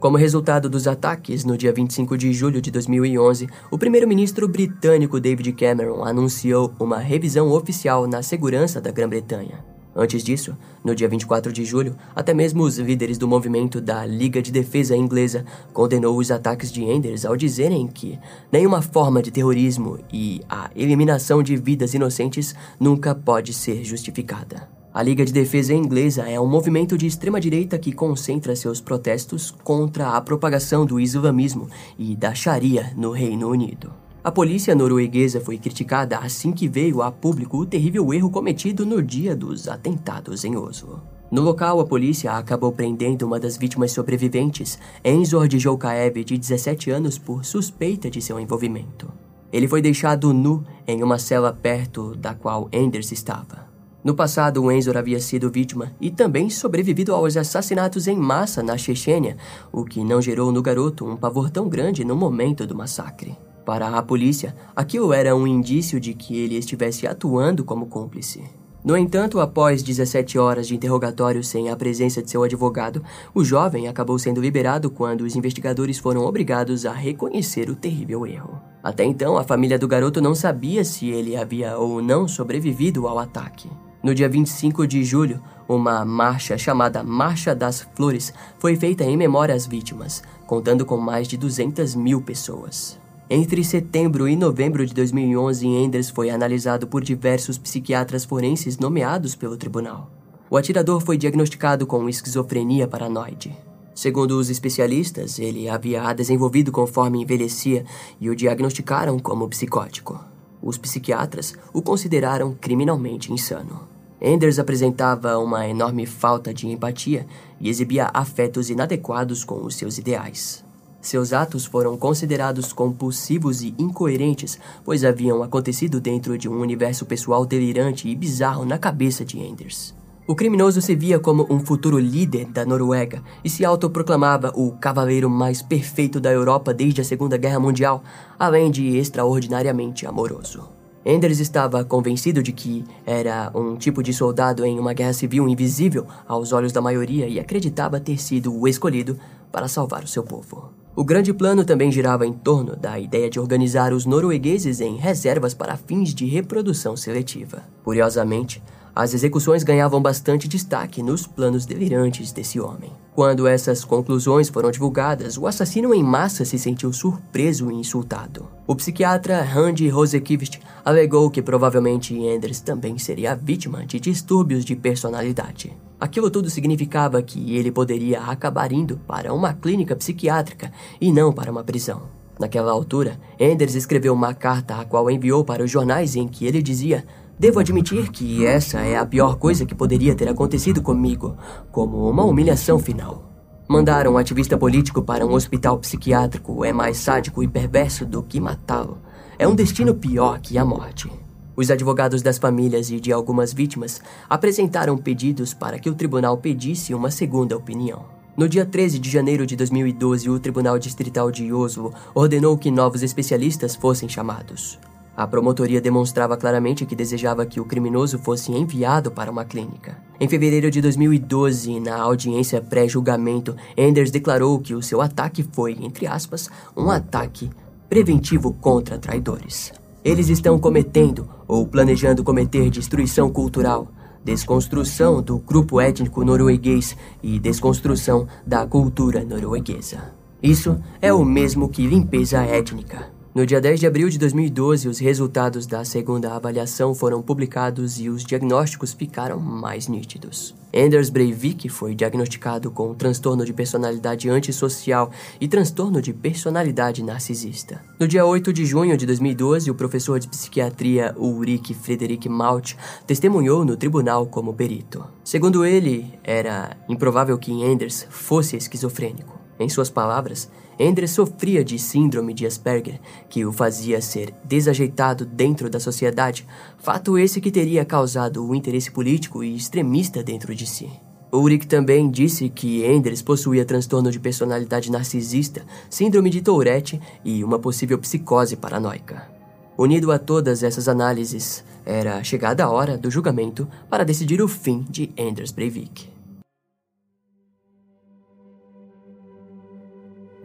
Como 0.00 0.18
resultado 0.18 0.68
dos 0.68 0.86
ataques, 0.86 1.44
no 1.44 1.56
dia 1.56 1.72
25 1.72 2.18
de 2.18 2.32
julho 2.32 2.60
de 2.60 2.70
2011, 2.70 3.48
o 3.70 3.78
primeiro-ministro 3.78 4.46
britânico 4.48 5.20
David 5.20 5.52
Cameron 5.52 6.04
anunciou 6.04 6.74
uma 6.78 6.98
revisão 6.98 7.50
oficial 7.50 8.06
na 8.06 8.22
segurança 8.22 8.80
da 8.80 8.90
Grã-Bretanha. 8.90 9.64
Antes 9.96 10.24
disso, 10.24 10.56
no 10.84 10.94
dia 10.94 11.08
24 11.08 11.52
de 11.52 11.64
julho, 11.64 11.96
até 12.14 12.34
mesmo 12.34 12.64
os 12.64 12.78
líderes 12.78 13.16
do 13.16 13.28
movimento 13.28 13.80
da 13.80 14.04
Liga 14.04 14.42
de 14.42 14.50
Defesa 14.50 14.96
Inglesa 14.96 15.44
condenou 15.72 16.18
os 16.18 16.32
ataques 16.32 16.72
de 16.72 16.82
Enders 16.82 17.24
ao 17.24 17.36
dizerem 17.36 17.86
que 17.86 18.18
nenhuma 18.50 18.82
forma 18.82 19.22
de 19.22 19.30
terrorismo 19.30 20.00
e 20.12 20.42
a 20.48 20.68
eliminação 20.74 21.42
de 21.42 21.56
vidas 21.56 21.94
inocentes 21.94 22.54
nunca 22.80 23.14
pode 23.14 23.52
ser 23.52 23.84
justificada. 23.84 24.73
A 24.94 25.02
Liga 25.02 25.24
de 25.24 25.32
Defesa 25.32 25.74
Inglesa 25.74 26.22
é 26.22 26.40
um 26.40 26.46
movimento 26.46 26.96
de 26.96 27.04
extrema-direita 27.04 27.76
que 27.80 27.90
concentra 27.90 28.54
seus 28.54 28.80
protestos 28.80 29.50
contra 29.50 30.10
a 30.10 30.20
propagação 30.20 30.86
do 30.86 31.00
islamismo 31.00 31.68
e 31.98 32.14
da 32.14 32.32
Sharia 32.32 32.92
no 32.96 33.10
Reino 33.10 33.48
Unido. 33.48 33.92
A 34.22 34.30
polícia 34.30 34.72
norueguesa 34.72 35.40
foi 35.40 35.58
criticada 35.58 36.18
assim 36.18 36.52
que 36.52 36.68
veio 36.68 37.02
a 37.02 37.10
público 37.10 37.58
o 37.58 37.66
terrível 37.66 38.14
erro 38.14 38.30
cometido 38.30 38.86
no 38.86 39.02
dia 39.02 39.34
dos 39.34 39.66
atentados 39.66 40.44
em 40.44 40.56
Oslo. 40.56 41.02
No 41.28 41.42
local, 41.42 41.80
a 41.80 41.84
polícia 41.84 42.30
acabou 42.30 42.70
prendendo 42.70 43.22
uma 43.22 43.40
das 43.40 43.56
vítimas 43.56 43.90
sobreviventes, 43.90 44.78
Enzor 45.04 45.48
Djoukaev, 45.48 46.22
de 46.22 46.38
17 46.38 46.92
anos, 46.92 47.18
por 47.18 47.44
suspeita 47.44 48.08
de 48.08 48.22
seu 48.22 48.38
envolvimento. 48.38 49.10
Ele 49.52 49.66
foi 49.66 49.82
deixado 49.82 50.32
nu 50.32 50.62
em 50.86 51.02
uma 51.02 51.18
cela 51.18 51.52
perto 51.52 52.14
da 52.14 52.32
qual 52.32 52.68
Enders 52.72 53.10
estava. 53.10 53.73
No 54.04 54.14
passado, 54.14 54.62
o 54.62 54.70
Enzor 54.70 54.98
havia 54.98 55.18
sido 55.18 55.50
vítima 55.50 55.90
e 55.98 56.10
também 56.10 56.50
sobrevivido 56.50 57.14
aos 57.14 57.38
assassinatos 57.38 58.06
em 58.06 58.14
massa 58.14 58.62
na 58.62 58.76
Chechênia, 58.76 59.38
o 59.72 59.82
que 59.82 60.04
não 60.04 60.20
gerou 60.20 60.52
no 60.52 60.60
garoto 60.60 61.06
um 61.06 61.16
pavor 61.16 61.48
tão 61.48 61.70
grande 61.70 62.04
no 62.04 62.14
momento 62.14 62.66
do 62.66 62.76
massacre. 62.76 63.34
Para 63.64 63.88
a 63.88 64.02
polícia, 64.02 64.54
aquilo 64.76 65.10
era 65.14 65.34
um 65.34 65.46
indício 65.46 65.98
de 65.98 66.12
que 66.12 66.36
ele 66.38 66.58
estivesse 66.58 67.06
atuando 67.06 67.64
como 67.64 67.86
cúmplice. 67.86 68.44
No 68.84 68.94
entanto, 68.94 69.40
após 69.40 69.82
17 69.82 70.38
horas 70.38 70.68
de 70.68 70.74
interrogatório 70.74 71.42
sem 71.42 71.70
a 71.70 71.76
presença 71.76 72.22
de 72.22 72.30
seu 72.30 72.42
advogado, 72.42 73.02
o 73.34 73.42
jovem 73.42 73.88
acabou 73.88 74.18
sendo 74.18 74.42
liberado 74.42 74.90
quando 74.90 75.22
os 75.22 75.34
investigadores 75.34 75.96
foram 75.96 76.26
obrigados 76.26 76.84
a 76.84 76.92
reconhecer 76.92 77.70
o 77.70 77.74
terrível 77.74 78.26
erro. 78.26 78.60
Até 78.82 79.02
então, 79.02 79.38
a 79.38 79.44
família 79.44 79.78
do 79.78 79.88
garoto 79.88 80.20
não 80.20 80.34
sabia 80.34 80.84
se 80.84 81.08
ele 81.08 81.34
havia 81.34 81.78
ou 81.78 82.02
não 82.02 82.28
sobrevivido 82.28 83.08
ao 83.08 83.18
ataque. 83.18 83.70
No 84.04 84.14
dia 84.14 84.28
25 84.28 84.86
de 84.86 85.02
julho, 85.02 85.40
uma 85.66 86.04
marcha 86.04 86.58
chamada 86.58 87.02
Marcha 87.02 87.54
das 87.54 87.88
Flores 87.94 88.34
foi 88.58 88.76
feita 88.76 89.02
em 89.02 89.16
memória 89.16 89.54
às 89.54 89.66
vítimas, 89.66 90.22
contando 90.46 90.84
com 90.84 90.98
mais 90.98 91.26
de 91.26 91.38
200 91.38 91.94
mil 91.94 92.20
pessoas. 92.20 93.00
Entre 93.30 93.64
setembro 93.64 94.28
e 94.28 94.36
novembro 94.36 94.84
de 94.84 94.92
2011, 94.92 95.66
Enders 95.66 96.10
foi 96.10 96.28
analisado 96.28 96.86
por 96.86 97.02
diversos 97.02 97.56
psiquiatras 97.56 98.26
forenses 98.26 98.76
nomeados 98.76 99.34
pelo 99.34 99.56
tribunal. 99.56 100.10
O 100.50 100.58
atirador 100.58 101.00
foi 101.00 101.16
diagnosticado 101.16 101.86
com 101.86 102.06
esquizofrenia 102.06 102.86
paranoide. 102.86 103.56
Segundo 103.94 104.32
os 104.32 104.50
especialistas, 104.50 105.38
ele 105.38 105.66
havia 105.66 106.12
desenvolvido 106.12 106.70
conforme 106.70 107.22
envelhecia 107.22 107.86
e 108.20 108.28
o 108.28 108.36
diagnosticaram 108.36 109.18
como 109.18 109.48
psicótico. 109.48 110.22
Os 110.60 110.76
psiquiatras 110.76 111.54
o 111.72 111.80
consideraram 111.80 112.54
criminalmente 112.60 113.32
insano. 113.32 113.93
Enders 114.24 114.58
apresentava 114.58 115.36
uma 115.36 115.68
enorme 115.68 116.06
falta 116.06 116.54
de 116.54 116.66
empatia 116.66 117.26
e 117.60 117.68
exibia 117.68 118.10
afetos 118.14 118.70
inadequados 118.70 119.44
com 119.44 119.62
os 119.62 119.76
seus 119.76 119.98
ideais. 119.98 120.64
Seus 120.98 121.34
atos 121.34 121.66
foram 121.66 121.94
considerados 121.98 122.72
compulsivos 122.72 123.60
e 123.60 123.74
incoerentes, 123.78 124.58
pois 124.82 125.04
haviam 125.04 125.42
acontecido 125.42 126.00
dentro 126.00 126.38
de 126.38 126.48
um 126.48 126.58
universo 126.58 127.04
pessoal 127.04 127.44
delirante 127.44 128.08
e 128.08 128.16
bizarro 128.16 128.64
na 128.64 128.78
cabeça 128.78 129.26
de 129.26 129.38
Enders. 129.38 129.94
O 130.26 130.34
criminoso 130.34 130.80
se 130.80 130.94
via 130.94 131.18
como 131.18 131.46
um 131.50 131.60
futuro 131.60 131.98
líder 131.98 132.46
da 132.46 132.64
Noruega 132.64 133.22
e 133.44 133.50
se 133.50 133.62
autoproclamava 133.62 134.54
o 134.56 134.72
cavaleiro 134.72 135.28
mais 135.28 135.60
perfeito 135.60 136.18
da 136.18 136.32
Europa 136.32 136.72
desde 136.72 137.02
a 137.02 137.04
Segunda 137.04 137.36
Guerra 137.36 137.60
Mundial, 137.60 138.02
além 138.38 138.70
de 138.70 138.96
extraordinariamente 138.96 140.06
amoroso. 140.06 140.73
Enders 141.04 141.38
estava 141.38 141.84
convencido 141.84 142.42
de 142.42 142.52
que 142.52 142.84
era 143.04 143.50
um 143.54 143.76
tipo 143.76 144.02
de 144.02 144.12
soldado 144.12 144.64
em 144.64 144.78
uma 144.78 144.94
guerra 144.94 145.12
civil 145.12 145.48
invisível 145.48 146.06
aos 146.26 146.52
olhos 146.52 146.72
da 146.72 146.80
maioria 146.80 147.28
e 147.28 147.38
acreditava 147.38 148.00
ter 148.00 148.18
sido 148.18 148.54
o 148.58 148.66
escolhido 148.66 149.18
para 149.52 149.68
salvar 149.68 150.02
o 150.02 150.08
seu 150.08 150.22
povo. 150.22 150.72
O 150.96 151.04
grande 151.04 151.34
plano 151.34 151.64
também 151.64 151.90
girava 151.92 152.24
em 152.24 152.32
torno 152.32 152.76
da 152.76 152.98
ideia 152.98 153.28
de 153.28 153.38
organizar 153.38 153.92
os 153.92 154.06
noruegueses 154.06 154.80
em 154.80 154.96
reservas 154.96 155.52
para 155.52 155.76
fins 155.76 156.14
de 156.14 156.24
reprodução 156.24 156.96
seletiva. 156.96 157.64
Curiosamente, 157.82 158.62
as 158.94 159.12
execuções 159.12 159.64
ganhavam 159.64 160.00
bastante 160.00 160.46
destaque 160.46 161.02
nos 161.02 161.26
planos 161.26 161.66
delirantes 161.66 162.30
desse 162.30 162.60
homem. 162.60 162.92
Quando 163.14 163.46
essas 163.46 163.84
conclusões 163.84 164.48
foram 164.48 164.72
divulgadas, 164.72 165.38
o 165.38 165.46
assassino 165.46 165.94
em 165.94 166.02
massa 166.02 166.44
se 166.44 166.58
sentiu 166.58 166.92
surpreso 166.92 167.70
e 167.70 167.74
insultado. 167.74 168.48
O 168.66 168.74
psiquiatra 168.74 169.40
Randy 169.40 169.88
Rosekivist 169.88 170.58
alegou 170.84 171.30
que 171.30 171.40
provavelmente 171.40 172.12
Enders 172.12 172.58
também 172.58 172.98
seria 172.98 173.36
vítima 173.36 173.86
de 173.86 174.00
distúrbios 174.00 174.64
de 174.64 174.74
personalidade. 174.74 175.72
Aquilo 176.00 176.28
tudo 176.28 176.50
significava 176.50 177.22
que 177.22 177.54
ele 177.54 177.70
poderia 177.70 178.20
acabar 178.20 178.72
indo 178.72 178.96
para 179.06 179.32
uma 179.32 179.54
clínica 179.54 179.94
psiquiátrica 179.94 180.72
e 181.00 181.12
não 181.12 181.32
para 181.32 181.52
uma 181.52 181.62
prisão. 181.62 182.02
Naquela 182.40 182.72
altura, 182.72 183.16
Enders 183.38 183.76
escreveu 183.76 184.12
uma 184.12 184.34
carta 184.34 184.74
a 184.74 184.84
qual 184.84 185.08
enviou 185.08 185.44
para 185.44 185.62
os 185.62 185.70
jornais 185.70 186.16
em 186.16 186.26
que 186.26 186.46
ele 186.46 186.60
dizia 186.60 187.04
Devo 187.38 187.58
admitir 187.58 188.10
que 188.10 188.46
essa 188.46 188.80
é 188.80 188.96
a 188.96 189.04
pior 189.04 189.36
coisa 189.36 189.66
que 189.66 189.74
poderia 189.74 190.14
ter 190.14 190.28
acontecido 190.28 190.80
comigo, 190.80 191.36
como 191.72 192.08
uma 192.08 192.24
humilhação 192.24 192.78
final. 192.78 193.30
Mandar 193.68 194.06
um 194.06 194.16
ativista 194.16 194.56
político 194.56 195.02
para 195.02 195.26
um 195.26 195.32
hospital 195.32 195.78
psiquiátrico 195.78 196.64
é 196.64 196.72
mais 196.72 196.98
sádico 196.98 197.42
e 197.42 197.48
perverso 197.48 198.06
do 198.06 198.22
que 198.22 198.40
matá-lo. 198.40 198.98
É 199.36 199.48
um 199.48 199.54
destino 199.54 199.94
pior 199.94 200.38
que 200.38 200.56
a 200.56 200.64
morte. 200.64 201.10
Os 201.56 201.70
advogados 201.70 202.22
das 202.22 202.38
famílias 202.38 202.90
e 202.90 203.00
de 203.00 203.12
algumas 203.12 203.52
vítimas 203.52 204.00
apresentaram 204.28 204.96
pedidos 204.96 205.52
para 205.54 205.78
que 205.78 205.90
o 205.90 205.94
tribunal 205.94 206.36
pedisse 206.36 206.94
uma 206.94 207.10
segunda 207.10 207.56
opinião. 207.56 208.04
No 208.36 208.48
dia 208.48 208.66
13 208.66 208.98
de 208.98 209.10
janeiro 209.10 209.46
de 209.46 209.56
2012, 209.56 210.28
o 210.28 210.40
Tribunal 210.40 210.78
Distrital 210.78 211.30
de 211.30 211.52
Oslo 211.52 211.92
ordenou 212.14 212.58
que 212.58 212.70
novos 212.70 213.02
especialistas 213.02 213.76
fossem 213.76 214.08
chamados. 214.08 214.78
A 215.16 215.26
promotoria 215.26 215.80
demonstrava 215.80 216.36
claramente 216.36 216.84
que 216.84 216.96
desejava 216.96 217.46
que 217.46 217.60
o 217.60 217.64
criminoso 217.64 218.18
fosse 218.18 218.50
enviado 218.50 219.12
para 219.12 219.30
uma 219.30 219.44
clínica. 219.44 219.96
Em 220.18 220.28
fevereiro 220.28 220.70
de 220.70 220.80
2012, 220.80 221.78
na 221.78 221.96
audiência 222.00 222.60
pré-julgamento, 222.60 223.54
Enders 223.76 224.10
declarou 224.10 224.58
que 224.58 224.74
o 224.74 224.82
seu 224.82 225.00
ataque 225.00 225.44
foi, 225.52 225.76
entre 225.80 226.06
aspas, 226.06 226.50
um 226.76 226.90
ataque 226.90 227.50
preventivo 227.88 228.52
contra 228.54 228.98
traidores. 228.98 229.72
Eles 230.04 230.28
estão 230.28 230.58
cometendo 230.58 231.28
ou 231.46 231.64
planejando 231.64 232.24
cometer 232.24 232.68
destruição 232.68 233.30
cultural, 233.30 233.86
desconstrução 234.24 235.22
do 235.22 235.38
grupo 235.38 235.80
étnico 235.80 236.24
norueguês 236.24 236.96
e 237.22 237.38
desconstrução 237.38 238.26
da 238.44 238.66
cultura 238.66 239.24
norueguesa. 239.24 240.12
Isso 240.42 240.76
é 241.00 241.12
o 241.12 241.24
mesmo 241.24 241.68
que 241.68 241.86
limpeza 241.86 242.42
étnica. 242.42 243.13
No 243.34 243.44
dia 243.44 243.60
10 243.60 243.80
de 243.80 243.86
abril 243.88 244.08
de 244.08 244.16
2012, 244.16 244.86
os 244.86 245.00
resultados 245.00 245.66
da 245.66 245.84
segunda 245.84 246.36
avaliação 246.36 246.94
foram 246.94 247.20
publicados 247.20 247.98
e 247.98 248.08
os 248.08 248.22
diagnósticos 248.24 248.92
ficaram 248.92 249.40
mais 249.40 249.88
nítidos. 249.88 250.54
Anders 250.72 251.10
Breivik 251.10 251.68
foi 251.68 251.96
diagnosticado 251.96 252.70
com 252.70 252.94
transtorno 252.94 253.44
de 253.44 253.52
personalidade 253.52 254.30
antissocial 254.30 255.10
e 255.40 255.48
transtorno 255.48 256.00
de 256.00 256.12
personalidade 256.12 257.02
narcisista. 257.02 257.82
No 257.98 258.06
dia 258.06 258.24
8 258.24 258.52
de 258.52 258.64
junho 258.64 258.96
de 258.96 259.04
2012, 259.04 259.68
o 259.68 259.74
professor 259.74 260.20
de 260.20 260.28
psiquiatria 260.28 261.12
Ulrich 261.18 261.74
Frederick 261.74 262.28
Malt 262.28 262.74
testemunhou 263.04 263.64
no 263.64 263.76
tribunal 263.76 264.26
como 264.26 264.54
perito. 264.54 265.04
Segundo 265.24 265.64
ele, 265.64 266.14
era 266.22 266.76
improvável 266.88 267.36
que 267.36 267.64
Anders 267.64 268.06
fosse 268.08 268.56
esquizofrênico. 268.56 269.42
Em 269.58 269.68
suas 269.68 269.90
palavras, 269.90 270.48
Endre 270.78 271.06
sofria 271.06 271.64
de 271.64 271.78
síndrome 271.78 272.34
de 272.34 272.46
Asperger, 272.46 273.00
que 273.28 273.44
o 273.44 273.52
fazia 273.52 274.00
ser 274.00 274.34
desajeitado 274.44 275.24
dentro 275.24 275.70
da 275.70 275.78
sociedade, 275.78 276.46
fato 276.78 277.16
esse 277.16 277.40
que 277.40 277.50
teria 277.50 277.84
causado 277.84 278.44
o 278.44 278.54
interesse 278.54 278.90
político 278.90 279.44
e 279.44 279.54
extremista 279.54 280.22
dentro 280.22 280.54
de 280.54 280.66
si. 280.66 280.90
Ulrich 281.32 281.66
também 281.66 282.08
disse 282.10 282.48
que 282.48 282.84
Enders 282.84 283.20
possuía 283.20 283.64
transtorno 283.64 284.10
de 284.10 284.20
personalidade 284.20 284.90
narcisista, 284.90 285.64
síndrome 285.90 286.30
de 286.30 286.40
Tourette 286.40 287.00
e 287.24 287.42
uma 287.42 287.58
possível 287.58 287.98
psicose 287.98 288.56
paranoica. 288.56 289.28
Unido 289.76 290.12
a 290.12 290.18
todas 290.18 290.62
essas 290.62 290.86
análises, 290.86 291.64
era 291.84 292.22
chegada 292.22 292.64
a 292.64 292.70
hora 292.70 292.96
do 292.96 293.10
julgamento 293.10 293.68
para 293.90 294.04
decidir 294.04 294.40
o 294.40 294.46
fim 294.46 294.86
de 294.88 295.10
Anders 295.18 295.50
Breivik. 295.50 296.13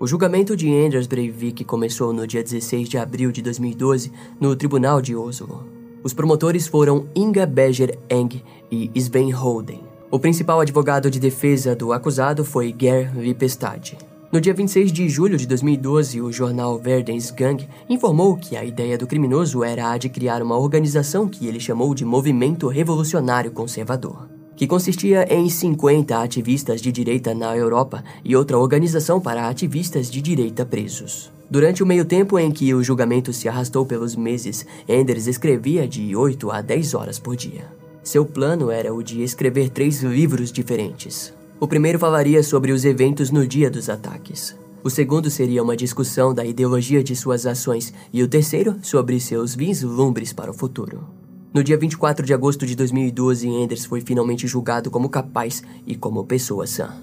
O 0.02 0.08
julgamento 0.08 0.56
de 0.56 0.74
Anders 0.74 1.08
Breivik 1.08 1.66
começou 1.66 2.14
no 2.14 2.26
dia 2.26 2.42
16 2.42 2.88
de 2.88 2.98
abril 2.98 3.34
de 3.34 3.42
2012 3.42 4.10
no 4.40 4.56
Tribunal 4.56 5.02
de 5.02 5.14
Oslo. 5.14 5.68
Os 6.02 6.14
promotores 6.14 6.68
foram 6.68 7.10
Inga 7.14 7.46
Beger 7.46 8.00
Eng 8.10 8.42
e 8.72 8.90
Sven 8.96 9.30
Holden. 9.32 9.84
O 10.10 10.18
principal 10.18 10.62
advogado 10.62 11.12
de 11.12 11.20
defesa 11.20 11.76
do 11.76 11.92
acusado 11.92 12.46
foi 12.46 12.74
Ger 12.80 13.14
Vipestad. 13.14 13.98
No 14.32 14.40
dia 14.40 14.54
26 14.54 14.90
de 14.90 15.10
julho 15.10 15.38
de 15.38 15.46
2012, 15.46 16.22
o 16.22 16.32
jornal 16.32 16.80
Verdens 16.80 17.30
Gang 17.32 17.68
informou 17.90 18.38
que 18.38 18.56
a 18.56 18.64
ideia 18.64 18.98
do 18.98 19.06
criminoso 19.06 19.66
era 19.66 19.92
a 19.92 19.98
de 19.98 20.08
criar 20.08 20.42
uma 20.42 20.58
organização 20.58 21.28
que 21.28 21.46
ele 21.46 21.60
chamou 21.60 21.94
de 21.94 22.06
Movimento 22.06 22.70
Revolucionário 22.70 23.52
Conservador 23.52 24.39
que 24.60 24.68
consistia 24.68 25.26
em 25.34 25.50
50 25.50 26.22
ativistas 26.22 26.82
de 26.82 26.92
direita 26.92 27.34
na 27.34 27.56
Europa 27.56 28.04
e 28.26 28.36
outra 28.36 28.58
organização 28.58 29.18
para 29.18 29.48
ativistas 29.48 30.12
de 30.12 30.22
direita 30.22 30.66
presos. 30.66 31.32
Durante 31.50 31.82
o 31.82 31.86
meio 31.86 32.04
tempo 32.04 32.38
em 32.38 32.52
que 32.52 32.74
o 32.74 32.84
julgamento 32.84 33.32
se 33.32 33.48
arrastou 33.48 33.86
pelos 33.86 34.18
meses, 34.18 34.66
Enders 34.86 35.28
escrevia 35.28 35.88
de 35.88 36.14
8 36.14 36.52
a 36.52 36.60
10 36.60 36.94
horas 36.94 37.18
por 37.18 37.38
dia. 37.38 37.68
Seu 38.04 38.26
plano 38.26 38.70
era 38.70 38.94
o 38.94 39.02
de 39.02 39.24
escrever 39.24 39.70
três 39.70 40.04
livros 40.04 40.52
diferentes. 40.52 41.34
O 41.58 41.66
primeiro 41.66 41.98
falaria 41.98 42.44
sobre 42.44 42.74
os 42.74 42.84
eventos 42.84 43.32
no 43.32 43.48
dia 43.48 43.70
dos 43.70 43.90
ataques. 43.90 44.58
O 44.84 44.90
segundo 44.90 45.30
seria 45.30 45.64
uma 45.64 45.78
discussão 45.78 46.34
da 46.34 46.44
ideologia 46.44 47.02
de 47.02 47.16
suas 47.16 47.46
ações 47.46 47.94
e 48.12 48.22
o 48.22 48.28
terceiro 48.28 48.76
sobre 48.82 49.22
seus 49.22 49.56
vislumbres 49.56 50.34
para 50.34 50.52
o 50.52 50.54
futuro. 50.54 51.19
No 51.52 51.64
dia 51.64 51.78
24 51.78 52.24
de 52.24 52.32
agosto 52.32 52.64
de 52.64 52.76
2012, 52.76 53.48
Enders 53.48 53.84
foi 53.84 54.02
finalmente 54.02 54.46
julgado 54.46 54.92
como 54.92 55.10
capaz 55.10 55.64
e 55.86 55.96
como 55.96 56.24
pessoa 56.24 56.68
sã. 56.68 56.94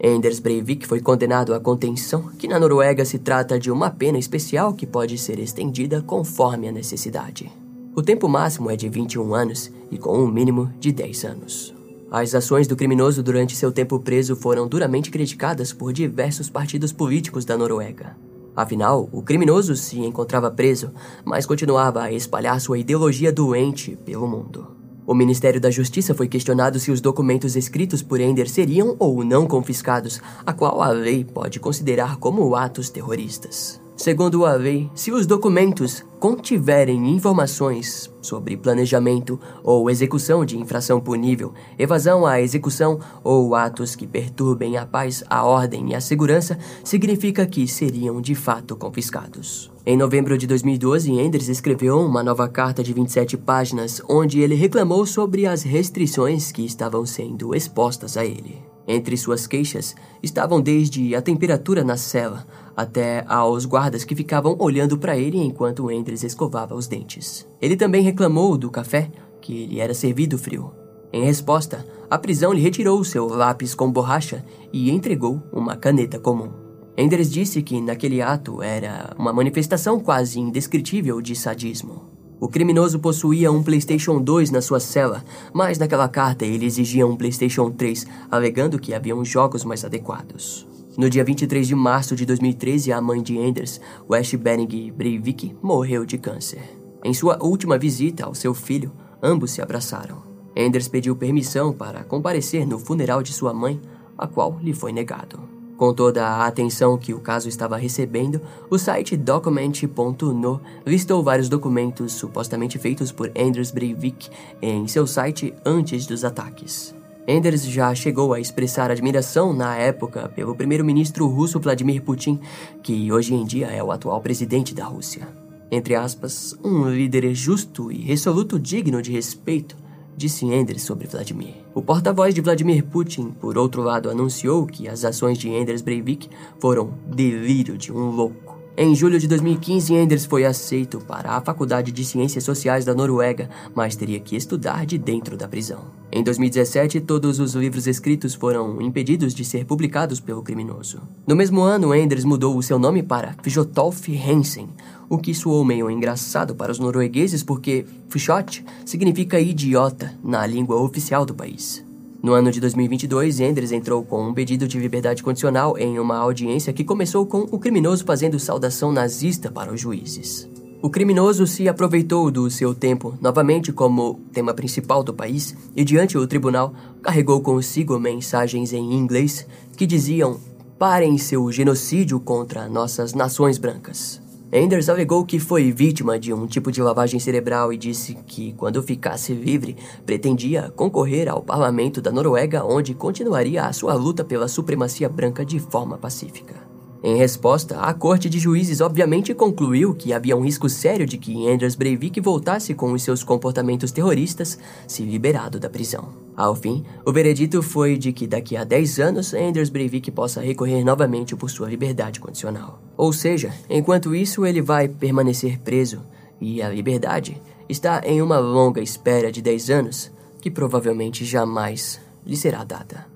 Enders 0.00 0.38
Breivik 0.38 0.86
foi 0.86 1.00
condenado 1.00 1.52
à 1.52 1.58
contenção, 1.58 2.30
que 2.38 2.46
na 2.46 2.60
Noruega 2.60 3.04
se 3.04 3.18
trata 3.18 3.58
de 3.58 3.68
uma 3.68 3.90
pena 3.90 4.16
especial 4.16 4.74
que 4.74 4.86
pode 4.86 5.18
ser 5.18 5.40
estendida 5.40 6.00
conforme 6.02 6.68
a 6.68 6.72
necessidade. 6.72 7.50
O 7.96 8.02
tempo 8.02 8.28
máximo 8.28 8.70
é 8.70 8.76
de 8.76 8.88
21 8.88 9.34
anos 9.34 9.72
e 9.90 9.98
com 9.98 10.16
um 10.16 10.30
mínimo 10.30 10.72
de 10.78 10.92
10 10.92 11.24
anos. 11.24 11.74
As 12.08 12.32
ações 12.32 12.68
do 12.68 12.76
criminoso 12.76 13.24
durante 13.24 13.56
seu 13.56 13.72
tempo 13.72 13.98
preso 13.98 14.36
foram 14.36 14.68
duramente 14.68 15.10
criticadas 15.10 15.72
por 15.72 15.92
diversos 15.92 16.48
partidos 16.48 16.92
políticos 16.92 17.44
da 17.44 17.58
Noruega. 17.58 18.16
Afinal, 18.56 19.06
o 19.12 19.22
criminoso 19.22 19.76
se 19.76 20.00
encontrava 20.00 20.50
preso, 20.50 20.90
mas 21.22 21.44
continuava 21.44 22.02
a 22.02 22.12
espalhar 22.12 22.58
sua 22.58 22.78
ideologia 22.78 23.30
doente 23.30 23.94
pelo 24.02 24.26
mundo. 24.26 24.74
O 25.06 25.14
Ministério 25.14 25.60
da 25.60 25.70
Justiça 25.70 26.14
foi 26.14 26.26
questionado 26.26 26.80
se 26.80 26.90
os 26.90 27.00
documentos 27.00 27.54
escritos 27.54 28.02
por 28.02 28.18
Ender 28.18 28.48
seriam 28.48 28.96
ou 28.98 29.22
não 29.22 29.46
confiscados, 29.46 30.20
a 30.44 30.52
qual 30.52 30.82
a 30.82 30.88
lei 30.88 31.22
pode 31.22 31.60
considerar 31.60 32.16
como 32.16 32.56
atos 32.56 32.90
terroristas. 32.90 33.85
Segundo 33.96 34.44
a 34.44 34.52
lei, 34.52 34.90
se 34.94 35.10
os 35.10 35.24
documentos 35.24 36.04
contiverem 36.20 37.08
informações 37.08 38.12
sobre 38.20 38.54
planejamento 38.54 39.40
ou 39.64 39.88
execução 39.88 40.44
de 40.44 40.58
infração 40.58 41.00
punível, 41.00 41.54
evasão 41.78 42.26
à 42.26 42.38
execução 42.38 43.00
ou 43.24 43.54
atos 43.54 43.96
que 43.96 44.06
perturbem 44.06 44.76
a 44.76 44.84
paz, 44.84 45.24
a 45.30 45.44
ordem 45.44 45.92
e 45.92 45.94
a 45.94 46.00
segurança, 46.00 46.58
significa 46.84 47.46
que 47.46 47.66
seriam 47.66 48.20
de 48.20 48.34
fato 48.34 48.76
confiscados. 48.76 49.72
Em 49.86 49.96
novembro 49.96 50.36
de 50.36 50.46
2012, 50.46 51.10
Enders 51.12 51.48
escreveu 51.48 51.98
uma 51.98 52.22
nova 52.22 52.46
carta 52.50 52.82
de 52.82 52.92
27 52.92 53.38
páginas 53.38 54.02
onde 54.06 54.40
ele 54.40 54.54
reclamou 54.54 55.06
sobre 55.06 55.46
as 55.46 55.62
restrições 55.62 56.52
que 56.52 56.66
estavam 56.66 57.06
sendo 57.06 57.54
expostas 57.54 58.18
a 58.18 58.26
ele. 58.26 58.62
Entre 58.88 59.16
suas 59.16 59.48
queixas 59.48 59.96
estavam 60.22 60.60
desde 60.60 61.16
a 61.16 61.22
temperatura 61.22 61.82
na 61.82 61.96
cela 61.96 62.46
até 62.76 63.24
aos 63.26 63.64
guardas 63.64 64.04
que 64.04 64.14
ficavam 64.14 64.54
olhando 64.58 64.98
para 64.98 65.16
ele 65.16 65.38
enquanto 65.38 65.90
Endres 65.90 66.22
escovava 66.22 66.74
os 66.74 66.86
dentes. 66.86 67.48
Ele 67.60 67.76
também 67.76 68.02
reclamou 68.02 68.58
do 68.58 68.70
café, 68.70 69.10
que 69.40 69.66
lhe 69.66 69.80
era 69.80 69.94
servido 69.94 70.36
frio. 70.36 70.72
Em 71.12 71.24
resposta, 71.24 71.86
a 72.10 72.18
prisão 72.18 72.52
lhe 72.52 72.60
retirou 72.60 73.02
seu 73.02 73.26
lápis 73.26 73.74
com 73.74 73.90
borracha 73.90 74.44
e 74.72 74.90
entregou 74.90 75.42
uma 75.52 75.76
caneta 75.76 76.18
comum. 76.18 76.50
Enders 76.96 77.30
disse 77.30 77.62
que 77.62 77.80
naquele 77.80 78.20
ato 78.20 78.62
era 78.62 79.14
uma 79.18 79.32
manifestação 79.32 80.00
quase 80.00 80.40
indescritível 80.40 81.20
de 81.20 81.34
sadismo. 81.34 82.16
O 82.38 82.48
criminoso 82.48 82.98
possuía 82.98 83.50
um 83.50 83.62
PlayStation 83.62 84.20
2 84.20 84.50
na 84.50 84.60
sua 84.60 84.78
cela, 84.78 85.24
mas 85.54 85.78
naquela 85.78 86.08
carta 86.08 86.44
ele 86.44 86.66
exigia 86.66 87.06
um 87.06 87.16
PlayStation 87.16 87.70
3, 87.70 88.06
alegando 88.30 88.78
que 88.78 88.92
haviam 88.92 89.24
jogos 89.24 89.64
mais 89.64 89.84
adequados. 89.84 90.66
No 90.96 91.10
dia 91.10 91.22
23 91.22 91.68
de 91.68 91.74
março 91.74 92.16
de 92.16 92.24
2013, 92.24 92.90
a 92.90 93.02
mãe 93.02 93.22
de 93.22 93.36
Enders, 93.36 93.78
West 94.08 94.34
Benning 94.36 94.90
Breivik, 94.92 95.54
morreu 95.62 96.06
de 96.06 96.16
câncer. 96.16 96.62
Em 97.04 97.12
sua 97.12 97.36
última 97.42 97.76
visita 97.76 98.24
ao 98.24 98.34
seu 98.34 98.54
filho, 98.54 98.90
ambos 99.22 99.50
se 99.50 99.60
abraçaram. 99.60 100.22
Enders 100.56 100.88
pediu 100.88 101.14
permissão 101.14 101.70
para 101.70 102.02
comparecer 102.02 102.66
no 102.66 102.78
funeral 102.78 103.22
de 103.22 103.30
sua 103.34 103.52
mãe, 103.52 103.78
a 104.16 104.26
qual 104.26 104.58
lhe 104.62 104.72
foi 104.72 104.90
negado. 104.90 105.38
Com 105.76 105.92
toda 105.92 106.26
a 106.26 106.46
atenção 106.46 106.96
que 106.96 107.12
o 107.12 107.20
caso 107.20 107.46
estava 107.46 107.76
recebendo, 107.76 108.40
o 108.70 108.78
site 108.78 109.18
document.no 109.18 110.62
listou 110.86 111.22
vários 111.22 111.50
documentos 111.50 112.14
supostamente 112.14 112.78
feitos 112.78 113.12
por 113.12 113.30
Anders 113.38 113.70
Breivik 113.70 114.30
em 114.62 114.88
seu 114.88 115.06
site 115.06 115.52
antes 115.62 116.06
dos 116.06 116.24
ataques. 116.24 116.94
Anders 117.28 117.66
já 117.66 117.92
chegou 117.92 118.32
a 118.32 118.38
expressar 118.38 118.88
admiração 118.88 119.52
na 119.52 119.74
época 119.76 120.28
pelo 120.28 120.54
primeiro-ministro 120.54 121.26
russo 121.26 121.58
Vladimir 121.58 122.00
Putin, 122.02 122.38
que 122.84 123.10
hoje 123.10 123.34
em 123.34 123.44
dia 123.44 123.66
é 123.66 123.82
o 123.82 123.90
atual 123.90 124.20
presidente 124.20 124.72
da 124.72 124.84
Rússia. 124.84 125.26
Entre 125.68 125.96
aspas, 125.96 126.56
um 126.64 126.88
líder 126.88 127.34
justo 127.34 127.90
e 127.90 128.00
resoluto 128.00 128.60
digno 128.60 129.02
de 129.02 129.10
respeito, 129.10 129.76
disse 130.16 130.46
Enders 130.46 130.82
sobre 130.82 131.08
Vladimir. 131.08 131.54
O 131.74 131.82
porta-voz 131.82 132.32
de 132.32 132.40
Vladimir 132.40 132.84
Putin, 132.84 133.30
por 133.40 133.58
outro 133.58 133.82
lado, 133.82 134.08
anunciou 134.08 134.64
que 134.64 134.88
as 134.88 135.04
ações 135.04 135.36
de 135.36 135.48
Enders 135.48 135.82
Breivik 135.82 136.30
foram 136.60 136.94
delírio 137.08 137.76
de 137.76 137.92
um 137.92 138.08
louco. 138.10 138.56
Em 138.78 138.94
julho 138.94 139.18
de 139.18 139.26
2015, 139.26 139.94
Enders 139.94 140.26
foi 140.26 140.44
aceito 140.44 140.98
para 140.98 141.32
a 141.32 141.40
Faculdade 141.40 141.90
de 141.90 142.04
Ciências 142.04 142.44
Sociais 142.44 142.84
da 142.84 142.94
Noruega, 142.94 143.50
mas 143.74 143.96
teria 143.96 144.20
que 144.20 144.36
estudar 144.36 144.86
de 144.86 144.96
dentro 144.96 145.36
da 145.36 145.48
prisão. 145.48 145.86
Em 146.10 146.22
2017, 146.22 147.00
todos 147.00 147.40
os 147.40 147.54
livros 147.54 147.86
escritos 147.86 148.34
foram 148.34 148.80
impedidos 148.80 149.34
de 149.34 149.44
ser 149.44 149.64
publicados 149.64 150.20
pelo 150.20 150.42
criminoso. 150.42 151.02
No 151.26 151.34
mesmo 151.34 151.60
ano, 151.60 151.94
Enders 151.94 152.24
mudou 152.24 152.56
o 152.56 152.62
seu 152.62 152.78
nome 152.78 153.02
para 153.02 153.34
Fjotolf 153.42 154.08
Hansen, 154.08 154.68
o 155.08 155.18
que 155.18 155.34
soou 155.34 155.64
meio 155.64 155.90
engraçado 155.90 156.54
para 156.54 156.70
os 156.70 156.78
noruegueses 156.78 157.42
porque 157.42 157.84
Fjot 158.08 158.64
significa 158.84 159.40
idiota 159.40 160.14
na 160.22 160.46
língua 160.46 160.80
oficial 160.80 161.26
do 161.26 161.34
país. 161.34 161.84
No 162.22 162.32
ano 162.32 162.50
de 162.50 162.60
2022, 162.60 163.40
Enders 163.40 163.72
entrou 163.72 164.02
com 164.02 164.28
um 164.28 164.34
pedido 164.34 164.66
de 164.66 164.78
liberdade 164.78 165.22
condicional 165.22 165.76
em 165.76 165.98
uma 165.98 166.16
audiência 166.16 166.72
que 166.72 166.82
começou 166.82 167.26
com 167.26 167.40
o 167.50 167.58
criminoso 167.58 168.04
fazendo 168.04 168.38
saudação 168.38 168.90
nazista 168.90 169.50
para 169.50 169.72
os 169.72 169.80
juízes. 169.80 170.48
O 170.86 170.88
criminoso 170.88 171.48
se 171.48 171.68
aproveitou 171.68 172.30
do 172.30 172.48
seu 172.48 172.72
tempo 172.72 173.18
novamente 173.20 173.72
como 173.72 174.20
tema 174.32 174.54
principal 174.54 175.02
do 175.02 175.12
país 175.12 175.52
e, 175.74 175.82
diante 175.82 176.14
do 176.14 176.28
tribunal, 176.28 176.72
carregou 177.02 177.40
consigo 177.40 177.98
mensagens 177.98 178.72
em 178.72 178.92
inglês 178.94 179.48
que 179.76 179.84
diziam: 179.84 180.38
Parem 180.78 181.18
seu 181.18 181.50
genocídio 181.50 182.20
contra 182.20 182.68
nossas 182.68 183.14
nações 183.14 183.58
brancas. 183.58 184.22
Enders 184.52 184.88
alegou 184.88 185.26
que 185.26 185.40
foi 185.40 185.72
vítima 185.72 186.20
de 186.20 186.32
um 186.32 186.46
tipo 186.46 186.70
de 186.70 186.80
lavagem 186.80 187.18
cerebral 187.18 187.72
e 187.72 187.76
disse 187.76 188.16
que, 188.24 188.52
quando 188.52 188.80
ficasse 188.80 189.34
livre, 189.34 189.76
pretendia 190.06 190.72
concorrer 190.76 191.28
ao 191.28 191.42
parlamento 191.42 192.00
da 192.00 192.12
Noruega, 192.12 192.64
onde 192.64 192.94
continuaria 192.94 193.64
a 193.64 193.72
sua 193.72 193.94
luta 193.94 194.22
pela 194.22 194.46
supremacia 194.46 195.08
branca 195.08 195.44
de 195.44 195.58
forma 195.58 195.98
pacífica. 195.98 196.65
Em 197.06 197.14
resposta, 197.14 197.78
a 197.78 197.94
corte 197.94 198.28
de 198.28 198.40
juízes 198.40 198.80
obviamente 198.80 199.32
concluiu 199.32 199.94
que 199.94 200.12
havia 200.12 200.36
um 200.36 200.40
risco 200.40 200.68
sério 200.68 201.06
de 201.06 201.16
que 201.16 201.48
Anders 201.48 201.76
Breivik 201.76 202.20
voltasse 202.20 202.74
com 202.74 202.90
os 202.92 203.00
seus 203.00 203.22
comportamentos 203.22 203.92
terroristas 203.92 204.58
se 204.88 205.04
liberado 205.04 205.60
da 205.60 205.70
prisão. 205.70 206.08
Ao 206.36 206.52
fim, 206.56 206.84
o 207.04 207.12
veredito 207.12 207.62
foi 207.62 207.96
de 207.96 208.12
que 208.12 208.26
daqui 208.26 208.56
a 208.56 208.64
10 208.64 208.98
anos 208.98 209.34
Anders 209.34 209.70
Breivik 209.70 210.10
possa 210.10 210.40
recorrer 210.40 210.82
novamente 210.82 211.36
por 211.36 211.48
sua 211.48 211.68
liberdade 211.68 212.18
condicional. 212.18 212.82
Ou 212.96 213.12
seja, 213.12 213.54
enquanto 213.70 214.12
isso 214.12 214.44
ele 214.44 214.60
vai 214.60 214.88
permanecer 214.88 215.60
preso 215.60 216.02
e 216.40 216.60
a 216.60 216.68
liberdade 216.68 217.40
está 217.68 218.02
em 218.04 218.20
uma 218.20 218.40
longa 218.40 218.80
espera 218.80 219.30
de 219.30 219.40
10 219.40 219.70
anos 219.70 220.10
que 220.40 220.50
provavelmente 220.50 221.24
jamais 221.24 222.00
lhe 222.26 222.36
será 222.36 222.64
dada. 222.64 223.15